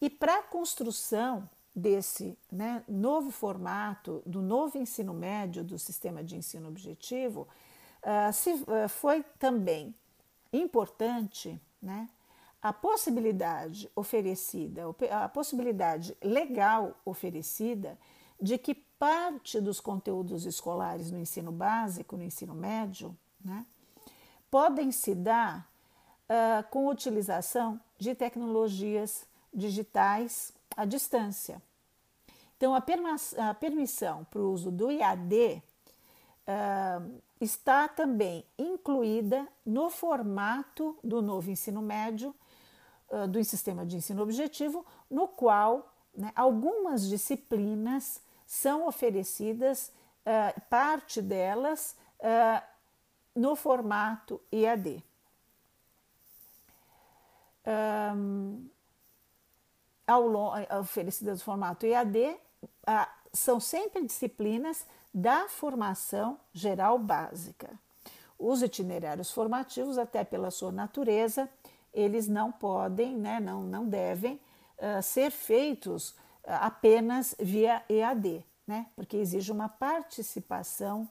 E 0.00 0.08
para 0.08 0.38
a 0.38 0.42
construção 0.42 1.46
desse 1.74 2.38
né, 2.50 2.82
novo 2.88 3.30
formato, 3.30 4.22
do 4.24 4.40
novo 4.40 4.78
ensino 4.78 5.12
médio 5.12 5.62
do 5.62 5.78
sistema 5.78 6.24
de 6.24 6.36
ensino 6.36 6.68
objetivo, 6.68 7.46
uh, 8.02 8.32
se, 8.32 8.52
uh, 8.52 8.88
foi 8.88 9.22
também 9.38 9.94
importante 10.50 11.60
né, 11.82 12.08
a 12.62 12.72
possibilidade 12.72 13.90
oferecida, 13.94 14.84
a 15.10 15.28
possibilidade 15.28 16.16
legal 16.22 16.98
oferecida 17.04 17.98
de 18.40 18.56
que 18.56 18.85
parte 18.98 19.60
dos 19.60 19.80
conteúdos 19.80 20.46
escolares 20.46 21.10
no 21.10 21.18
ensino 21.18 21.52
básico, 21.52 22.16
no 22.16 22.22
ensino 22.22 22.54
médio, 22.54 23.16
né, 23.44 23.64
podem 24.50 24.90
se 24.90 25.14
dar 25.14 25.68
uh, 26.28 26.68
com 26.70 26.86
utilização 26.86 27.80
de 27.98 28.14
tecnologias 28.14 29.26
digitais 29.52 30.52
à 30.76 30.84
distância. 30.84 31.62
Então, 32.56 32.74
a, 32.74 32.82
a 33.48 33.54
permissão 33.54 34.24
para 34.24 34.40
o 34.40 34.50
uso 34.50 34.70
do 34.70 34.90
IAD 34.90 35.62
uh, 36.46 37.20
está 37.40 37.86
também 37.86 38.44
incluída 38.58 39.46
no 39.64 39.90
formato 39.90 40.96
do 41.04 41.20
novo 41.20 41.50
ensino 41.50 41.82
médio, 41.82 42.34
uh, 43.10 43.28
do 43.28 43.42
sistema 43.44 43.84
de 43.84 43.96
ensino 43.96 44.22
objetivo, 44.22 44.86
no 45.10 45.28
qual 45.28 45.92
né, 46.14 46.32
algumas 46.34 47.06
disciplinas 47.06 48.22
são 48.46 48.86
oferecidas, 48.86 49.92
uh, 50.24 50.60
parte 50.70 51.20
delas, 51.20 51.96
no 53.34 53.54
formato 53.54 54.40
IAD. 54.50 55.04
Um, 57.66 58.66
ao, 60.06 60.24
oferecidas 60.80 61.40
no 61.40 61.44
formato 61.44 61.84
IAD 61.84 62.38
ah, 62.86 63.08
são 63.32 63.60
sempre 63.60 64.04
disciplinas 64.04 64.86
da 65.12 65.48
formação 65.48 66.38
geral 66.52 66.98
básica. 66.98 67.70
Os 68.38 68.62
itinerários 68.62 69.30
formativos, 69.30 69.98
até 69.98 70.22
pela 70.22 70.50
sua 70.50 70.70
natureza, 70.70 71.48
eles 71.92 72.28
não 72.28 72.52
podem, 72.52 73.16
né, 73.16 73.40
não, 73.40 73.62
não 73.62 73.88
devem 73.88 74.34
uh, 74.78 75.02
ser 75.02 75.30
feitos 75.30 76.10
uh, 76.10 76.14
apenas 76.46 77.34
via 77.38 77.84
EAD, 77.88 78.44
né, 78.66 78.86
porque 78.94 79.16
exige 79.16 79.52
uma 79.52 79.68
participação 79.68 81.08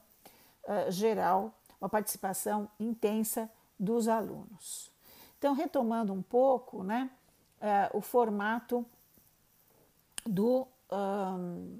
uh, 0.64 0.90
geral, 0.90 1.54
uma 1.80 1.88
participação 1.88 2.68
intensa 2.80 3.50
dos 3.78 4.08
alunos. 4.08 4.90
Então, 5.38 5.54
retomando 5.54 6.12
um 6.12 6.22
pouco 6.22 6.82
né, 6.82 7.10
o 7.92 8.00
formato 8.00 8.84
do 10.24 10.66
um, 10.90 11.78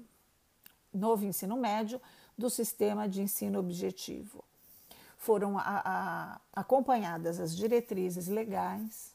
novo 0.93 1.25
ensino 1.25 1.57
médio 1.57 2.01
do 2.37 2.49
sistema 2.49 3.07
de 3.07 3.21
ensino 3.21 3.59
objetivo. 3.59 4.43
Foram 5.17 5.57
a, 5.57 5.63
a, 5.63 6.41
acompanhadas 6.53 7.39
as 7.39 7.55
diretrizes 7.55 8.27
legais, 8.27 9.13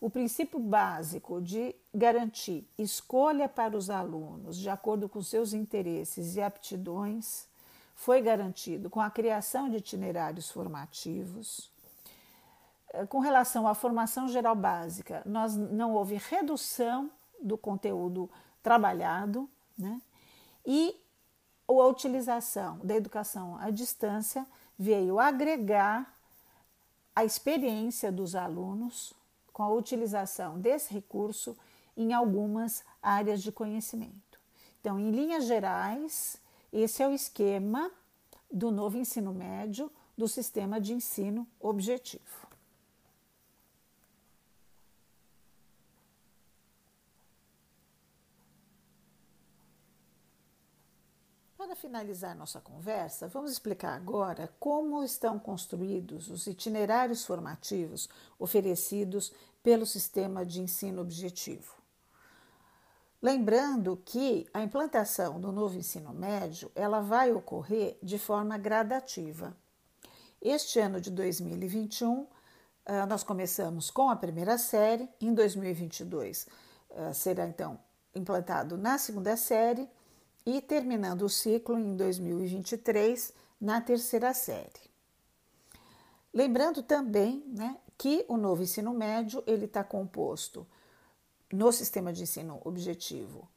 o 0.00 0.08
princípio 0.08 0.58
básico 0.58 1.42
de 1.42 1.74
garantir 1.94 2.66
escolha 2.78 3.48
para 3.48 3.76
os 3.76 3.90
alunos 3.90 4.56
de 4.56 4.70
acordo 4.70 5.08
com 5.08 5.22
seus 5.22 5.52
interesses 5.52 6.36
e 6.36 6.40
aptidões 6.40 7.46
foi 7.94 8.22
garantido 8.22 8.88
com 8.88 8.98
a 8.98 9.10
criação 9.10 9.68
de 9.68 9.76
itinerários 9.76 10.50
formativos. 10.50 11.70
Eh, 12.94 13.04
com 13.04 13.18
relação 13.18 13.68
à 13.68 13.74
formação 13.74 14.26
geral 14.26 14.56
básica, 14.56 15.22
nós 15.26 15.54
não 15.54 15.92
houve 15.92 16.14
redução 16.16 17.10
do 17.42 17.58
conteúdo 17.58 18.30
trabalhado, 18.62 19.46
né? 19.76 20.00
E 20.64 20.98
a 21.68 21.86
utilização 21.86 22.78
da 22.82 22.96
educação 22.96 23.58
à 23.58 23.70
distância 23.70 24.46
veio 24.78 25.18
agregar 25.18 26.18
a 27.14 27.22
experiência 27.22 28.10
dos 28.10 28.34
alunos 28.34 29.14
com 29.52 29.62
a 29.62 29.72
utilização 29.72 30.58
desse 30.58 30.92
recurso 30.92 31.56
em 31.96 32.12
algumas 32.12 32.84
áreas 33.02 33.42
de 33.42 33.52
conhecimento. 33.52 34.40
Então, 34.80 34.98
em 34.98 35.10
linhas 35.10 35.44
gerais, 35.44 36.40
esse 36.72 37.02
é 37.02 37.08
o 37.08 37.12
esquema 37.12 37.90
do 38.50 38.70
novo 38.70 38.96
ensino 38.96 39.32
médio 39.32 39.90
do 40.16 40.26
sistema 40.26 40.80
de 40.80 40.92
ensino 40.92 41.46
objetivo. 41.58 42.49
Para 51.70 51.76
finalizar 51.76 52.34
nossa 52.34 52.60
conversa, 52.60 53.28
vamos 53.28 53.52
explicar 53.52 53.94
agora 53.94 54.52
como 54.58 55.04
estão 55.04 55.38
construídos 55.38 56.28
os 56.28 56.48
itinerários 56.48 57.24
formativos 57.24 58.08
oferecidos 58.40 59.32
pelo 59.62 59.86
sistema 59.86 60.44
de 60.44 60.60
ensino 60.60 61.00
objetivo. 61.00 61.72
Lembrando 63.22 64.02
que 64.04 64.48
a 64.52 64.64
implantação 64.64 65.40
do 65.40 65.52
novo 65.52 65.78
ensino 65.78 66.12
médio 66.12 66.72
ela 66.74 67.00
vai 67.00 67.32
ocorrer 67.32 67.96
de 68.02 68.18
forma 68.18 68.58
gradativa. 68.58 69.56
Este 70.42 70.80
ano 70.80 71.00
de 71.00 71.12
2021, 71.12 72.26
ah, 72.84 73.06
nós 73.06 73.22
começamos 73.22 73.92
com 73.92 74.10
a 74.10 74.16
primeira 74.16 74.58
série, 74.58 75.08
em 75.20 75.32
2022 75.32 76.48
ah, 76.96 77.12
será 77.12 77.46
então 77.46 77.78
implantado 78.12 78.76
na 78.76 78.98
segunda 78.98 79.36
série 79.36 79.88
e 80.44 80.60
terminando 80.60 81.22
o 81.22 81.28
ciclo 81.28 81.78
em 81.78 81.96
2023 81.96 83.32
na 83.60 83.80
terceira 83.80 84.32
série. 84.32 84.90
Lembrando 86.32 86.82
também 86.82 87.44
né, 87.48 87.76
que 87.98 88.24
o 88.28 88.36
novo 88.36 88.62
ensino 88.62 88.92
médio 88.94 89.42
ele 89.46 89.66
está 89.66 89.82
composto 89.82 90.66
no 91.52 91.72
sistema 91.72 92.12
de 92.12 92.22
ensino 92.22 92.60
objetivo 92.64 93.48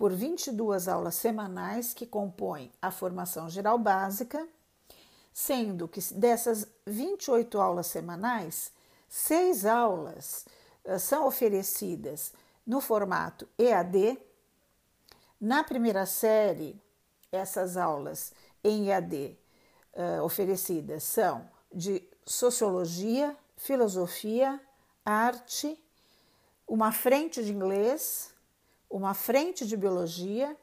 por 0.00 0.12
22 0.14 0.88
aulas 0.88 1.14
semanais 1.14 1.92
que 1.92 2.06
compõem 2.06 2.72
a 2.80 2.90
formação 2.90 3.50
geral 3.50 3.78
básica, 3.78 4.48
sendo 5.30 5.86
que 5.86 6.00
dessas 6.14 6.66
28 6.86 7.60
aulas 7.60 7.88
semanais, 7.88 8.72
seis 9.06 9.66
aulas 9.66 10.46
uh, 10.86 10.98
são 10.98 11.26
oferecidas 11.26 12.32
no 12.66 12.80
formato 12.80 13.46
EAD, 13.58 14.18
na 15.40 15.64
primeira 15.64 16.04
série, 16.04 16.80
essas 17.32 17.76
aulas 17.76 18.32
em 18.62 18.88
EAD 18.88 19.38
uh, 19.94 20.22
oferecidas 20.22 21.02
são 21.02 21.48
de 21.72 22.02
sociologia, 22.26 23.36
filosofia, 23.56 24.60
arte, 25.04 25.78
uma 26.66 26.92
frente 26.92 27.42
de 27.42 27.52
inglês, 27.52 28.34
uma 28.88 29.14
frente 29.14 29.66
de 29.66 29.76
biologia, 29.76 30.56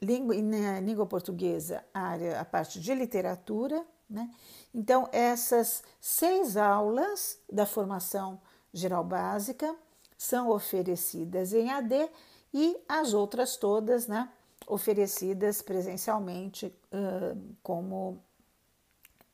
língua, 0.00 0.34
língua 0.80 1.06
portuguesa, 1.06 1.84
a, 1.94 2.00
área, 2.00 2.40
a 2.40 2.44
parte 2.44 2.80
de 2.80 2.94
literatura. 2.94 3.84
Né? 4.08 4.30
Então, 4.74 5.08
essas 5.12 5.82
seis 6.00 6.56
aulas 6.56 7.38
da 7.50 7.64
formação 7.64 8.40
geral 8.72 9.02
básica 9.02 9.74
são 10.16 10.50
oferecidas 10.50 11.52
em 11.52 11.70
AD 11.70 12.10
e 12.54 12.80
as 12.88 13.12
outras 13.12 13.56
todas 13.56 14.06
né, 14.06 14.30
oferecidas 14.64 15.60
presencialmente, 15.60 16.66
uh, 16.66 17.56
como 17.64 18.22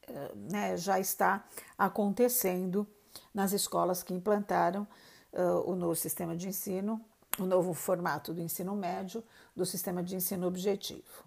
uh, 0.09 0.37
né, 0.51 0.75
já 0.79 0.99
está 0.99 1.45
acontecendo 1.77 2.87
nas 3.35 3.53
escolas 3.53 4.03
que 4.03 4.15
implantaram 4.15 4.89
uh, 5.35 5.71
o 5.71 5.77
novo 5.77 5.95
sistema 5.95 6.35
de 6.35 6.49
ensino, 6.49 6.99
o 7.39 7.45
novo 7.45 7.75
formato 7.75 8.33
do 8.33 8.41
ensino 8.41 8.75
médio, 8.75 9.23
do 9.55 9.67
sistema 9.67 10.03
de 10.03 10.17
ensino 10.17 10.47
objetivo. 10.47 11.25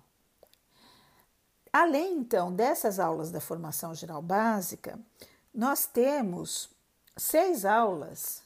Além 1.72 2.18
então 2.18 2.52
dessas 2.52 3.00
aulas 3.00 3.30
da 3.30 3.40
formação 3.40 3.94
geral 3.94 4.22
básica, 4.22 5.00
nós 5.54 5.86
temos 5.86 6.72
seis 7.16 7.66
aulas 7.66 8.42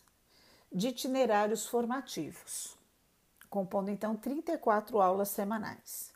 de 0.69 0.89
itinerários 0.89 1.65
formativos 1.65 2.76
compondo 3.49 3.89
então 3.89 4.15
34 4.15 5.01
aulas 5.01 5.29
semanais. 5.29 6.11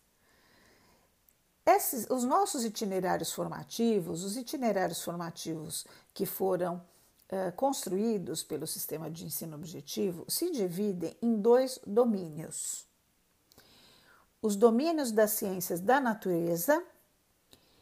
Esses, 1.65 2.10
os 2.10 2.24
nossos 2.24 2.65
itinerários 2.65 3.32
formativos, 3.32 4.24
os 4.24 4.36
itinerários 4.36 5.04
formativos 5.04 5.86
que 6.13 6.26
foram 6.26 6.76
uh, 6.76 7.52
construídos 7.56 8.44
pelo 8.44 8.65
sistema 8.65 9.12
de 9.12 9.26
ensino 9.26 9.56
objetivo, 9.56 10.26
se 10.28 10.52
dividem 10.52 11.15
em 11.22 11.39
dois 11.39 11.80
domínios: 11.86 12.88
os 14.41 14.56
domínios 14.56 15.12
das 15.12 15.32
ciências 15.32 15.80
da 15.80 16.00
natureza 16.00 16.84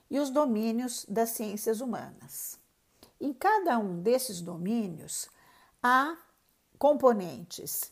e 0.09 0.19
os 0.19 0.29
domínios 0.29 1.05
das 1.07 1.29
ciências 1.29 1.79
humanas. 1.79 2.59
Em 3.19 3.33
cada 3.33 3.77
um 3.77 4.01
desses 4.01 4.41
domínios 4.41 5.29
há 5.81 6.17
componentes 6.77 7.91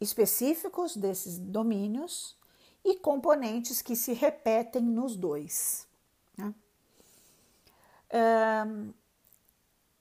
específicos 0.00 0.96
desses 0.96 1.38
domínios 1.38 2.36
e 2.84 2.96
componentes 2.96 3.82
que 3.82 3.94
se 3.94 4.12
repetem 4.12 4.82
nos 4.82 5.16
dois. 5.16 5.86
Né? 6.36 6.54
Um, 8.66 8.92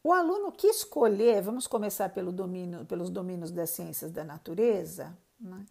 o 0.01 0.13
aluno 0.13 0.51
que 0.51 0.67
escolher, 0.67 1.41
vamos 1.41 1.67
começar 1.67 2.09
pelo 2.09 2.31
domínio, 2.31 2.85
pelos 2.85 3.09
domínios 3.09 3.51
das 3.51 3.71
ciências 3.71 4.11
da 4.11 4.23
natureza, 4.23 5.17
né? 5.39 5.65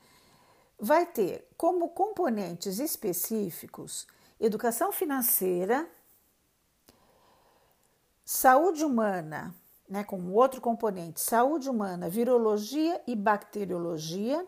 vai 0.79 1.07
ter 1.07 1.49
como 1.57 1.89
componentes 1.89 2.79
específicos 2.79 4.07
educação 4.41 4.93
financeira, 4.93 5.89
saúde 8.25 8.85
humana, 8.85 9.55
né, 9.89 10.05
com 10.05 10.31
outro 10.33 10.61
componente, 10.61 11.21
saúde 11.21 11.69
humana, 11.69 12.09
virologia 12.09 13.01
e 13.07 13.17
bacteriologia, 13.17 14.47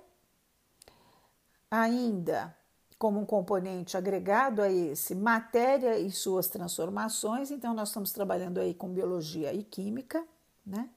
ainda 1.70 2.54
como 2.98 3.18
um 3.18 3.24
componente 3.24 3.96
agregado 3.96 4.60
a 4.60 4.70
esse, 4.70 5.14
matéria 5.14 5.98
e 5.98 6.10
suas 6.10 6.48
transformações, 6.48 7.50
então 7.50 7.72
nós 7.72 7.88
estamos 7.88 8.12
trabalhando 8.12 8.58
aí 8.58 8.74
com 8.74 8.90
biologia 8.90 9.54
e 9.54 9.64
química, 9.64 10.22
né? 10.66 10.90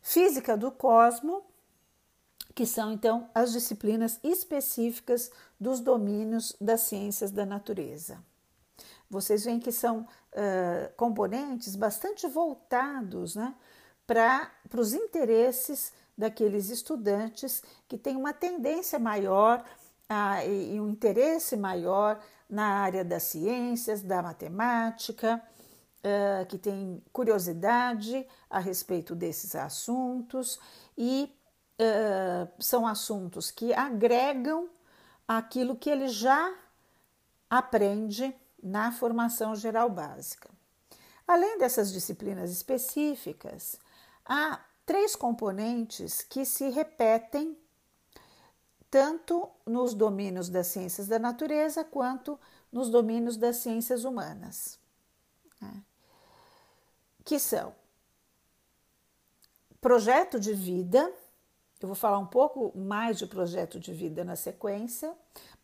Física 0.00 0.56
do 0.56 0.70
cosmo, 0.70 1.44
que 2.54 2.64
são 2.64 2.90
então 2.90 3.28
as 3.34 3.52
disciplinas 3.52 4.18
específicas 4.22 5.30
dos 5.60 5.80
domínios 5.80 6.56
das 6.58 6.80
ciências 6.80 7.30
da 7.30 7.44
natureza. 7.44 8.18
Vocês 9.10 9.44
veem 9.44 9.58
que 9.58 9.72
são 9.72 10.00
uh, 10.02 10.94
componentes 10.96 11.74
bastante 11.74 12.28
voltados 12.28 13.34
né, 13.34 13.54
para 14.06 14.50
os 14.76 14.94
interesses 14.94 15.92
daqueles 16.16 16.70
estudantes 16.70 17.62
que 17.88 17.98
têm 17.98 18.16
uma 18.16 18.32
tendência 18.32 18.98
maior 18.98 19.64
e 20.72 20.80
um 20.80 20.88
interesse 20.88 21.56
maior 21.56 22.20
na 22.48 22.80
área 22.80 23.04
das 23.04 23.22
ciências, 23.24 24.02
da 24.02 24.20
matemática, 24.20 25.40
uh, 26.00 26.46
que 26.46 26.58
tem 26.58 27.02
curiosidade 27.12 28.26
a 28.48 28.58
respeito 28.58 29.14
desses 29.14 29.54
assuntos 29.54 30.58
e 30.98 31.32
uh, 31.80 32.50
são 32.58 32.86
assuntos 32.86 33.50
que 33.50 33.72
agregam 33.72 34.68
aquilo 35.26 35.76
que 35.76 35.88
ele 35.88 36.08
já 36.08 36.52
aprende 37.48 38.34
na 38.62 38.92
formação 38.92 39.54
geral 39.54 39.88
básica. 39.88 40.50
Além 41.26 41.58
dessas 41.58 41.92
disciplinas 41.92 42.50
específicas, 42.50 43.78
há 44.24 44.60
três 44.84 45.14
componentes 45.14 46.22
que 46.22 46.44
se 46.44 46.68
repetem 46.70 47.56
tanto 48.90 49.48
nos 49.64 49.94
domínios 49.94 50.48
das 50.48 50.66
ciências 50.66 51.06
da 51.06 51.18
natureza 51.18 51.84
quanto 51.84 52.38
nos 52.72 52.90
domínios 52.90 53.36
das 53.36 53.56
ciências 53.58 54.04
humanas, 54.04 54.78
né? 55.60 55.82
que 57.24 57.38
são 57.38 57.74
projeto 59.80 60.38
de 60.38 60.52
vida, 60.52 61.10
eu 61.80 61.88
vou 61.88 61.96
falar 61.96 62.18
um 62.18 62.26
pouco 62.26 62.76
mais 62.78 63.18
de 63.18 63.26
projeto 63.26 63.80
de 63.80 63.92
vida 63.92 64.22
na 64.22 64.36
sequência, 64.36 65.12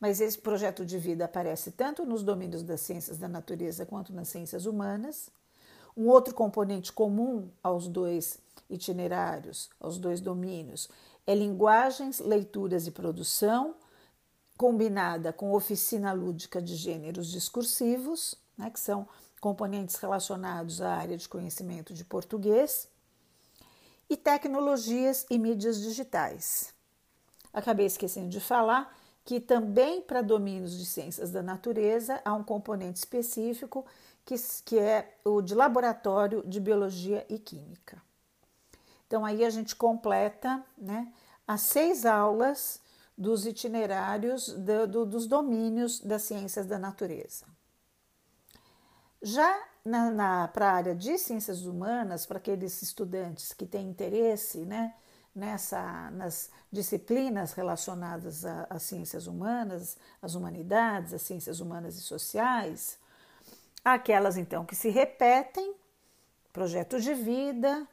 mas 0.01 0.21
esse 0.21 0.39
projeto 0.39 0.85
de 0.85 0.99
vida 0.99 1.27
aparece 1.27 1.71
tanto 1.71 2.07
nos 2.07 2.23
domínios 2.23 2.63
das 2.63 2.81
ciências 2.81 3.19
da 3.19 3.29
natureza 3.29 3.85
quanto 3.85 4.15
nas 4.15 4.29
ciências 4.29 4.65
humanas. 4.65 5.29
Um 5.95 6.09
outro 6.09 6.35
componente 6.35 6.91
comum 6.91 7.51
aos 7.63 7.87
dois 7.87 8.39
itinerários, 8.69 9.69
aos 9.79 9.99
dois 9.99 10.21
domínios, 10.21 10.89
é 11.27 11.35
linguagens, 11.35 12.19
leituras 12.21 12.87
e 12.87 12.91
produção, 12.91 13.75
combinada 14.57 15.35
com 15.35 15.53
oficina 15.53 16.13
lúdica 16.13 16.63
de 16.63 16.77
gêneros 16.77 17.31
discursivos, 17.31 18.35
né, 18.57 18.71
que 18.71 18.81
são 18.81 19.07
componentes 19.39 19.97
relacionados 19.97 20.81
à 20.81 20.95
área 20.95 21.17
de 21.17 21.29
conhecimento 21.29 21.93
de 21.93 22.05
português 22.05 22.89
e 24.09 24.17
tecnologias 24.17 25.27
e 25.31 25.39
mídias 25.39 25.81
digitais. 25.81 26.75
Acabei 27.53 27.87
esquecendo 27.87 28.29
de 28.29 28.41
falar 28.41 28.97
que 29.25 29.41
também 29.41 30.01
para 30.01 30.23
domínios 30.23 30.79
de 30.79 30.87
ciências 30.87 31.33
da 31.33 31.43
natureza 31.43 32.21
há 32.25 32.33
um 32.33 32.45
componente 32.45 32.99
específico 32.99 33.85
que, 34.25 34.37
que 34.65 34.79
é 34.79 35.17
o 35.25 35.43
de 35.43 35.55
laboratório 35.55 36.43
de 36.47 36.61
biologia 36.61 37.27
e 37.29 37.39
química. 37.39 38.01
Então 39.07 39.25
aí 39.25 39.45
a 39.45 39.51
gente 39.51 39.75
completa 39.75 40.65
né, 40.77 41.13
as 41.47 41.63
seis 41.63 42.05
aulas 42.05 42.81
dos 43.17 43.47
itinerários 43.47 44.49
do, 44.49 44.87
do, 44.87 45.07
dos 45.07 45.27
domínios 45.27 46.01
das 46.01 46.23
ciências 46.23 46.67
da 46.67 46.79
natureza. 46.79 47.47
Já 49.23 49.59
na, 49.87 50.11
na 50.11 50.49
para 50.49 50.69
a 50.69 50.73
área 50.73 50.95
de 50.95 51.17
ciências 51.17 51.65
humanas, 51.65 52.27
para 52.27 52.39
aqueles 52.39 52.83
estudantes 52.83 53.53
que 53.53 53.65
têm 53.65 53.89
interesse 53.89 54.65
né, 54.65 54.93
nessa, 55.35 56.11
nas 56.11 56.51
disciplinas 56.71 57.53
relacionadas 57.53 58.45
às 58.69 58.83
ciências 58.83 59.29
humanas, 59.29 59.97
às 60.21 60.35
humanidades, 60.35 61.15
às 61.15 61.23
ciências 61.23 61.61
humanas 61.61 61.97
e 61.97 62.01
sociais, 62.01 62.99
aquelas 63.85 64.37
então 64.37 64.65
que 64.65 64.75
se 64.75 64.91
repetem, 64.91 65.75
projeto 66.53 67.01
de 67.01 67.15
vida, 67.15 67.87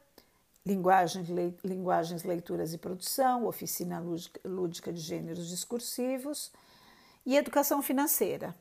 linguagens, 0.66 1.30
le, 1.30 1.56
linguagens 1.64 2.24
leituras 2.24 2.74
e 2.74 2.78
produção, 2.80 3.46
oficina 3.46 4.04
lúdica 4.44 4.92
de 4.92 5.00
gêneros 5.00 5.48
discursivos 5.48 6.52
e 7.24 7.38
educação 7.38 7.84
financeira. 7.84 8.56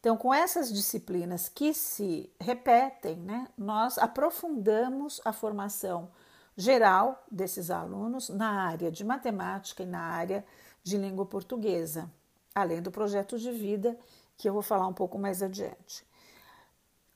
Então, 0.00 0.16
com 0.16 0.32
essas 0.32 0.72
disciplinas 0.72 1.48
que 1.48 1.74
se 1.74 2.30
repetem, 2.40 3.16
né, 3.16 3.48
nós 3.56 3.98
aprofundamos 3.98 5.20
a 5.24 5.32
formação 5.32 6.10
geral 6.56 7.24
desses 7.30 7.70
alunos 7.70 8.28
na 8.28 8.62
área 8.62 8.90
de 8.90 9.04
matemática 9.04 9.82
e 9.82 9.86
na 9.86 10.00
área 10.00 10.44
de 10.82 10.96
língua 10.96 11.26
portuguesa, 11.26 12.10
além 12.54 12.80
do 12.80 12.90
projeto 12.90 13.38
de 13.38 13.50
vida, 13.50 13.98
que 14.36 14.48
eu 14.48 14.52
vou 14.52 14.62
falar 14.62 14.86
um 14.86 14.92
pouco 14.92 15.18
mais 15.18 15.42
adiante. 15.42 16.06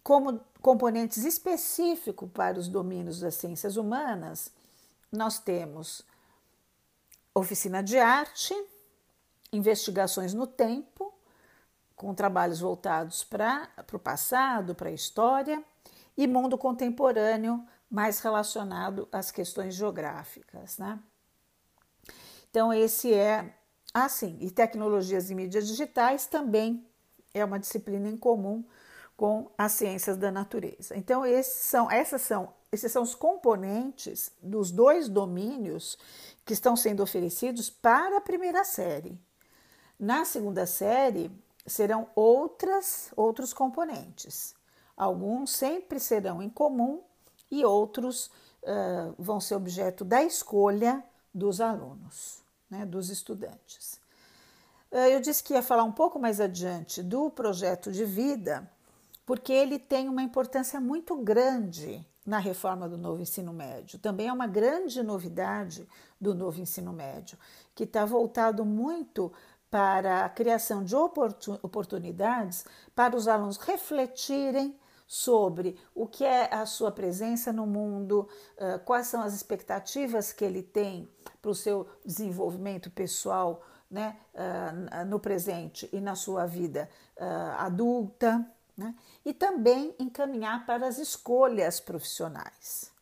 Como 0.03 0.41
componentes 0.61 1.25
específicos 1.25 2.29
para 2.33 2.59
os 2.59 2.69
domínios 2.69 3.21
das 3.21 3.37
ciências 3.37 3.77
humanas, 3.77 4.53
nós 5.11 5.39
temos 5.39 6.05
oficina 7.35 7.83
de 7.83 7.99
arte, 7.99 8.55
investigações 9.53 10.35
no 10.35 10.47
tempo, 10.47 11.12
com 11.97 12.15
trabalhos 12.15 12.61
voltados 12.61 13.25
para 13.25 13.69
o 13.93 13.99
passado, 13.99 14.75
para 14.75 14.89
a 14.89 14.93
história, 14.93 15.63
e 16.17 16.27
mundo 16.27 16.59
contemporâneo, 16.59 17.65
mais 17.91 18.21
relacionado 18.21 19.09
às 19.13 19.31
questões 19.31 19.75
geográficas. 19.75 20.79
Né? 20.79 20.99
Então, 22.51 22.73
esse 22.73 23.13
é 23.13 23.55
assim. 23.93 24.39
e 24.41 24.51
tecnologias 24.51 25.31
e 25.31 25.35
mídias 25.35 25.67
digitais 25.67 26.27
também 26.27 26.87
é 27.35 27.45
uma 27.45 27.59
disciplina 27.59 28.09
em 28.09 28.17
comum 28.17 28.65
com 29.17 29.51
as 29.57 29.73
ciências 29.73 30.17
da 30.17 30.31
natureza. 30.31 30.97
Então, 30.97 31.25
esses 31.25 31.65
são, 31.65 31.91
essas 31.91 32.23
são, 32.23 32.53
esses 32.71 32.91
são 32.91 33.03
os 33.03 33.15
componentes 33.15 34.33
dos 34.43 34.71
dois 34.71 35.09
domínios 35.09 35.99
que 36.45 36.53
estão 36.53 36.75
sendo 36.75 37.03
oferecidos 37.03 37.71
para 37.71 38.17
a 38.17 38.21
primeira 38.21 38.65
série. 38.65 39.19
Na 39.99 40.25
segunda 40.25 40.67
série, 40.67 41.31
serão 41.67 42.09
outras 42.15 43.13
outros 43.17 43.53
componentes. 43.53 44.55
Alguns 44.97 45.51
sempre 45.51 45.99
serão 45.99 46.43
em 46.43 46.49
comum 46.49 47.03
e 47.51 47.65
outros 47.65 48.27
uh, 48.63 49.15
vão 49.19 49.41
ser 49.41 49.55
objeto 49.55 50.05
da 50.05 50.23
escolha 50.23 51.03
dos 51.35 51.61
alunos, 51.61 52.43
né, 52.69 52.85
dos 52.85 53.11
estudantes. 53.11 54.01
Uh, 54.91 55.09
eu 55.11 55.21
disse 55.21 55.43
que 55.43 55.55
ia 55.55 55.63
falar 55.63 55.85
um 55.85 55.93
pouco 55.93 56.19
mais 56.19 56.41
adiante 56.41 57.03
do 57.03 57.31
projeto 57.31 57.91
de 57.91 58.05
vida, 58.05 58.71
porque 59.25 59.53
ele 59.53 59.79
tem 59.79 60.09
uma 60.09 60.23
importância 60.23 60.81
muito 60.81 61.17
grande 61.17 62.07
na 62.25 62.39
reforma 62.39 62.89
do 62.89 62.97
novo 62.97 63.21
ensino 63.21 63.53
médio. 63.53 63.99
Também 63.99 64.29
é 64.29 64.33
uma 64.33 64.47
grande 64.47 65.03
novidade 65.03 65.89
do 66.21 66.35
novo 66.35 66.61
ensino 66.61 66.93
médio, 66.93 67.37
que 67.75 67.85
está 67.85 68.05
voltado 68.05 68.65
muito 68.65 69.33
para 69.73 70.27
a 70.27 70.29
criação 70.29 70.85
de 70.85 70.95
oportunidades 70.95 72.67
para 72.95 73.17
os 73.17 73.27
alunos 73.27 73.57
refletirem 73.57 74.79
sobre 75.07 75.81
o 75.95 76.07
que 76.07 76.27
é 76.27 76.55
a 76.55 76.67
sua 76.67 76.93
presença 76.93 77.51
no 77.55 77.67
mundo, 77.67 78.29
quais 78.85 79.07
são 79.07 79.23
as 79.23 79.33
expectativas 79.33 80.31
que 80.31 80.45
ele 80.45 80.63
tem 80.63 81.09
para 81.41 81.51
o 81.51 81.55
seu 81.55 81.89
desenvolvimento 82.05 82.91
pessoal 82.91 83.63
né, 83.91 84.19
no 85.07 85.19
presente 85.19 85.89
e 85.91 86.03
na 86.03 86.15
sua 86.15 86.45
vida 86.45 86.87
adulta, 87.57 88.47
né, 88.77 88.95
e 89.25 89.33
também 89.33 89.95
encaminhar 89.99 90.67
para 90.67 90.87
as 90.87 90.99
escolhas 90.99 91.81
profissionais. 91.81 92.93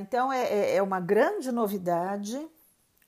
Então, 0.00 0.30
é, 0.30 0.44
é, 0.44 0.76
é 0.76 0.82
uma 0.82 1.00
grande 1.00 1.50
novidade 1.50 2.46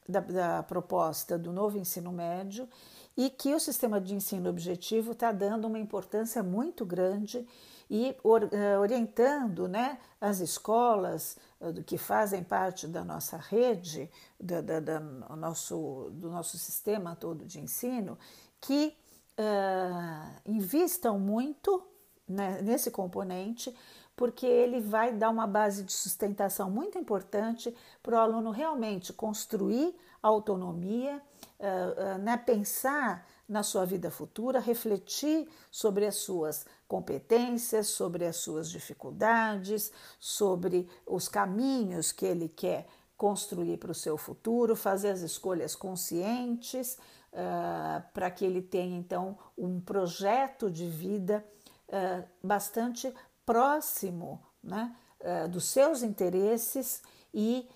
da, 0.09 0.21
da 0.21 0.63
proposta 0.63 1.39
do 1.39 1.53
novo 1.53 1.79
ensino 1.79 2.13
médio 2.13 2.69
e 3.17 3.31
que 3.31 3.55
o 3.55 3.61
sistema 3.61 4.01
de 4.01 4.15
ensino 4.15 4.51
objetivo 4.51 5.13
está 5.13 5.33
dando 5.33 5.67
uma 5.67 5.79
importância 5.79 6.43
muito 6.43 6.85
grande 6.85 7.47
e 7.89 8.17
eh, 8.53 8.79
orientando 8.79 9.69
né, 9.69 9.99
as 10.21 10.41
escolas 10.41 11.39
eh, 11.61 11.83
que 11.85 11.97
fazem 11.97 12.43
parte 12.43 12.87
da 12.87 13.05
nossa 13.05 13.37
rede, 13.37 14.11
da, 14.39 14.61
da, 14.61 14.81
da 14.81 15.01
nosso, 15.01 16.11
do 16.13 16.29
nosso 16.29 16.59
sistema 16.59 17.17
todo 17.17 17.47
de 17.47 17.61
ensino, 17.61 18.19
que 18.61 18.97
uh, 19.39 20.41
invistam 20.45 21.19
muito 21.19 21.87
né, 22.27 22.61
nesse 22.63 22.91
componente, 22.91 23.75
porque 24.17 24.47
ele 24.47 24.81
vai 24.81 25.13
dar 25.13 25.31
uma 25.31 25.47
base 25.47 25.85
de 25.85 25.93
sustentação 25.93 26.71
muito 26.71 26.99
importante 26.99 27.75
para 28.03 28.17
o 28.17 28.19
aluno 28.19 28.51
realmente 28.51 29.13
construir 29.13 29.95
autonomia, 30.23 31.23
uh, 31.61 32.17
uh, 32.17 32.19
né, 32.19 32.37
pensar 32.37 33.27
na 33.49 33.63
sua 33.63 33.85
vida 33.85 34.11
futura, 34.11 34.59
refletir 34.59 35.49
sobre 35.71 36.07
as 36.07 36.17
suas 36.17 36.67
competências, 36.89 37.89
sobre 37.89 38.25
as 38.27 38.37
suas 38.37 38.69
dificuldades, 38.71 39.93
sobre 40.19 40.89
os 41.07 41.29
caminhos 41.29 42.11
que 42.11 42.27
ele 42.27 42.49
quer 42.49 42.89
construir 43.17 43.79
para 43.79 43.93
o 43.93 43.95
seu 43.95 44.19
futuro, 44.19 44.75
fazer 44.75 45.11
as 45.11 45.21
escolhas 45.21 45.75
conscientes 45.75 46.99
uh, 47.33 48.03
para 48.13 48.31
que 48.31 48.45
ele 48.45 48.61
tenha 48.61 48.97
então 48.97 49.39
um 49.57 49.81
projeto 49.81 50.71
de 50.71 50.89
vida 50.89 51.45
uh, 51.89 52.25
bastante 52.43 53.13
próximo 53.47 54.43
né, 54.63 54.95
uh, 55.21 55.49
dos 55.49 55.65
seus 55.65 56.03
interesses 56.03 57.03
e 57.33 57.67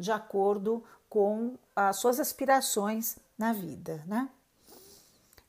de 0.00 0.10
acordo 0.10 0.82
com 1.08 1.56
as 1.76 1.98
suas 1.98 2.18
aspirações 2.18 3.16
na 3.38 3.52
vida. 3.52 4.02
Né? 4.04 4.28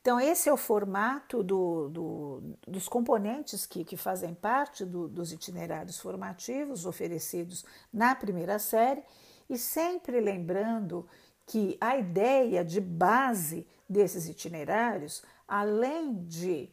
Então, 0.02 0.18
esse 0.18 0.48
é 0.48 0.52
o 0.52 0.56
formato 0.56 1.44
do, 1.44 1.88
do, 1.88 2.42
dos 2.66 2.88
componentes 2.88 3.64
que, 3.64 3.84
que 3.84 3.96
fazem 3.96 4.34
parte 4.34 4.84
do, 4.84 5.06
dos 5.06 5.32
itinerários 5.32 6.00
formativos 6.00 6.84
oferecidos 6.86 7.64
na 7.92 8.12
primeira 8.12 8.58
série, 8.58 9.04
e 9.48 9.56
sempre 9.56 10.20
lembrando 10.20 11.06
que 11.46 11.78
a 11.80 11.96
ideia 11.96 12.64
de 12.64 12.80
base 12.80 13.64
desses 13.88 14.28
itinerários, 14.28 15.22
além 15.46 16.24
de 16.24 16.68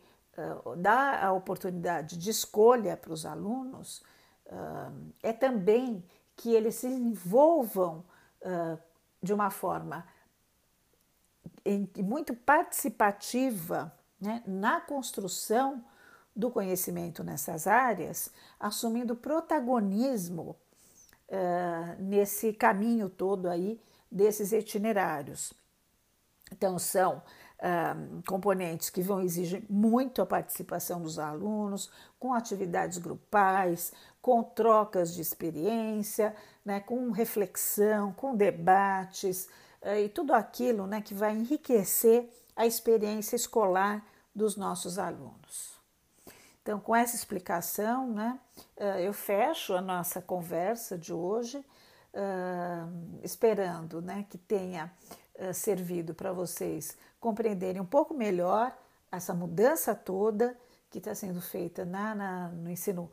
uh, 0.65 0.75
dar 0.75 1.23
a 1.23 1.33
oportunidade 1.33 2.17
de 2.17 2.29
escolha 2.29 2.95
para 2.95 3.13
os 3.13 3.25
alunos, 3.25 4.03
uh, 4.47 5.11
é 5.21 5.33
também 5.33 6.03
que 6.35 6.53
eles 6.53 6.75
se 6.75 6.87
envolvam 6.87 8.03
uh, 8.41 8.79
de 9.21 9.33
uma 9.33 9.49
forma 9.49 10.05
muito 11.97 12.33
participativa 12.33 13.93
né, 14.19 14.41
na 14.47 14.81
construção 14.81 15.83
do 16.35 16.49
conhecimento 16.49 17.23
nessas 17.23 17.67
áreas, 17.67 18.31
assumindo 18.59 19.15
protagonismo 19.15 20.55
uh, 21.27 22.01
nesse 22.01 22.53
caminho 22.53 23.09
todo 23.09 23.47
aí 23.47 23.79
desses 24.09 24.51
itinerários. 24.51 25.53
Então, 26.51 26.79
são 26.79 27.21
uh, 27.59 28.23
componentes 28.27 28.89
que 28.89 29.01
vão 29.01 29.21
exigir 29.21 29.63
muito 29.69 30.21
a 30.21 30.25
participação 30.25 31.01
dos 31.01 31.19
alunos, 31.19 31.89
com 32.19 32.33
atividades 32.33 32.97
grupais, 32.97 33.93
com 34.21 34.43
trocas 34.43 35.13
de 35.13 35.21
experiência, 35.21 36.35
né, 36.65 36.79
com 36.79 37.11
reflexão, 37.11 38.11
com 38.13 38.35
debates, 38.35 39.47
eh, 39.81 40.03
e 40.03 40.09
tudo 40.09 40.33
aquilo 40.33 40.85
né, 40.85 41.01
que 41.01 41.13
vai 41.13 41.33
enriquecer 41.35 42.29
a 42.55 42.65
experiência 42.65 43.35
escolar 43.35 44.05
dos 44.35 44.55
nossos 44.55 44.99
alunos. 44.99 45.79
Então, 46.61 46.79
com 46.79 46.95
essa 46.95 47.15
explicação, 47.15 48.11
né, 48.11 48.39
eh, 48.77 49.07
eu 49.07 49.13
fecho 49.13 49.73
a 49.73 49.81
nossa 49.81 50.21
conversa 50.21 50.97
de 50.97 51.13
hoje, 51.13 51.65
eh, 52.13 52.83
esperando 53.23 54.01
né, 54.01 54.25
que 54.29 54.37
tenha 54.37 54.91
servido 55.53 56.13
para 56.13 56.31
vocês 56.31 56.97
compreenderem 57.19 57.81
um 57.81 57.85
pouco 57.85 58.13
melhor 58.13 58.75
essa 59.11 59.33
mudança 59.33 59.95
toda 59.95 60.55
que 60.89 60.97
está 60.97 61.13
sendo 61.13 61.41
feita 61.41 61.85
na, 61.85 62.15
na, 62.15 62.47
no 62.49 62.69
ensino 62.69 63.11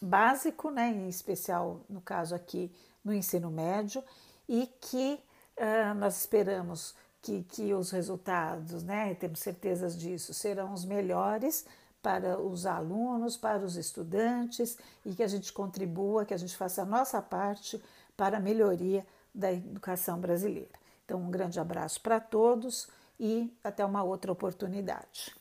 básico, 0.00 0.70
né, 0.70 0.90
em 0.90 1.08
especial 1.08 1.80
no 1.88 2.00
caso 2.00 2.34
aqui 2.34 2.70
no 3.04 3.12
ensino 3.12 3.50
médio, 3.50 4.02
e 4.48 4.66
que 4.80 5.20
Uh, 5.56 5.94
nós 5.94 6.20
esperamos 6.20 6.94
que, 7.22 7.42
que 7.44 7.72
os 7.72 7.90
resultados, 7.90 8.82
né, 8.82 9.14
temos 9.14 9.38
certezas 9.38 9.98
disso, 9.98 10.34
serão 10.34 10.74
os 10.74 10.84
melhores 10.84 11.64
para 12.02 12.38
os 12.38 12.66
alunos, 12.66 13.38
para 13.38 13.64
os 13.64 13.74
estudantes 13.76 14.76
e 15.04 15.14
que 15.14 15.22
a 15.22 15.26
gente 15.26 15.50
contribua, 15.54 16.26
que 16.26 16.34
a 16.34 16.36
gente 16.36 16.54
faça 16.54 16.82
a 16.82 16.84
nossa 16.84 17.22
parte 17.22 17.82
para 18.18 18.36
a 18.36 18.40
melhoria 18.40 19.04
da 19.34 19.50
educação 19.50 20.20
brasileira. 20.20 20.68
Então, 21.06 21.20
um 21.22 21.30
grande 21.30 21.60
abraço 21.60 22.00
para 22.00 22.18
todos 22.18 22.88
e 23.18 23.56
até 23.62 23.84
uma 23.84 24.02
outra 24.02 24.32
oportunidade. 24.32 25.32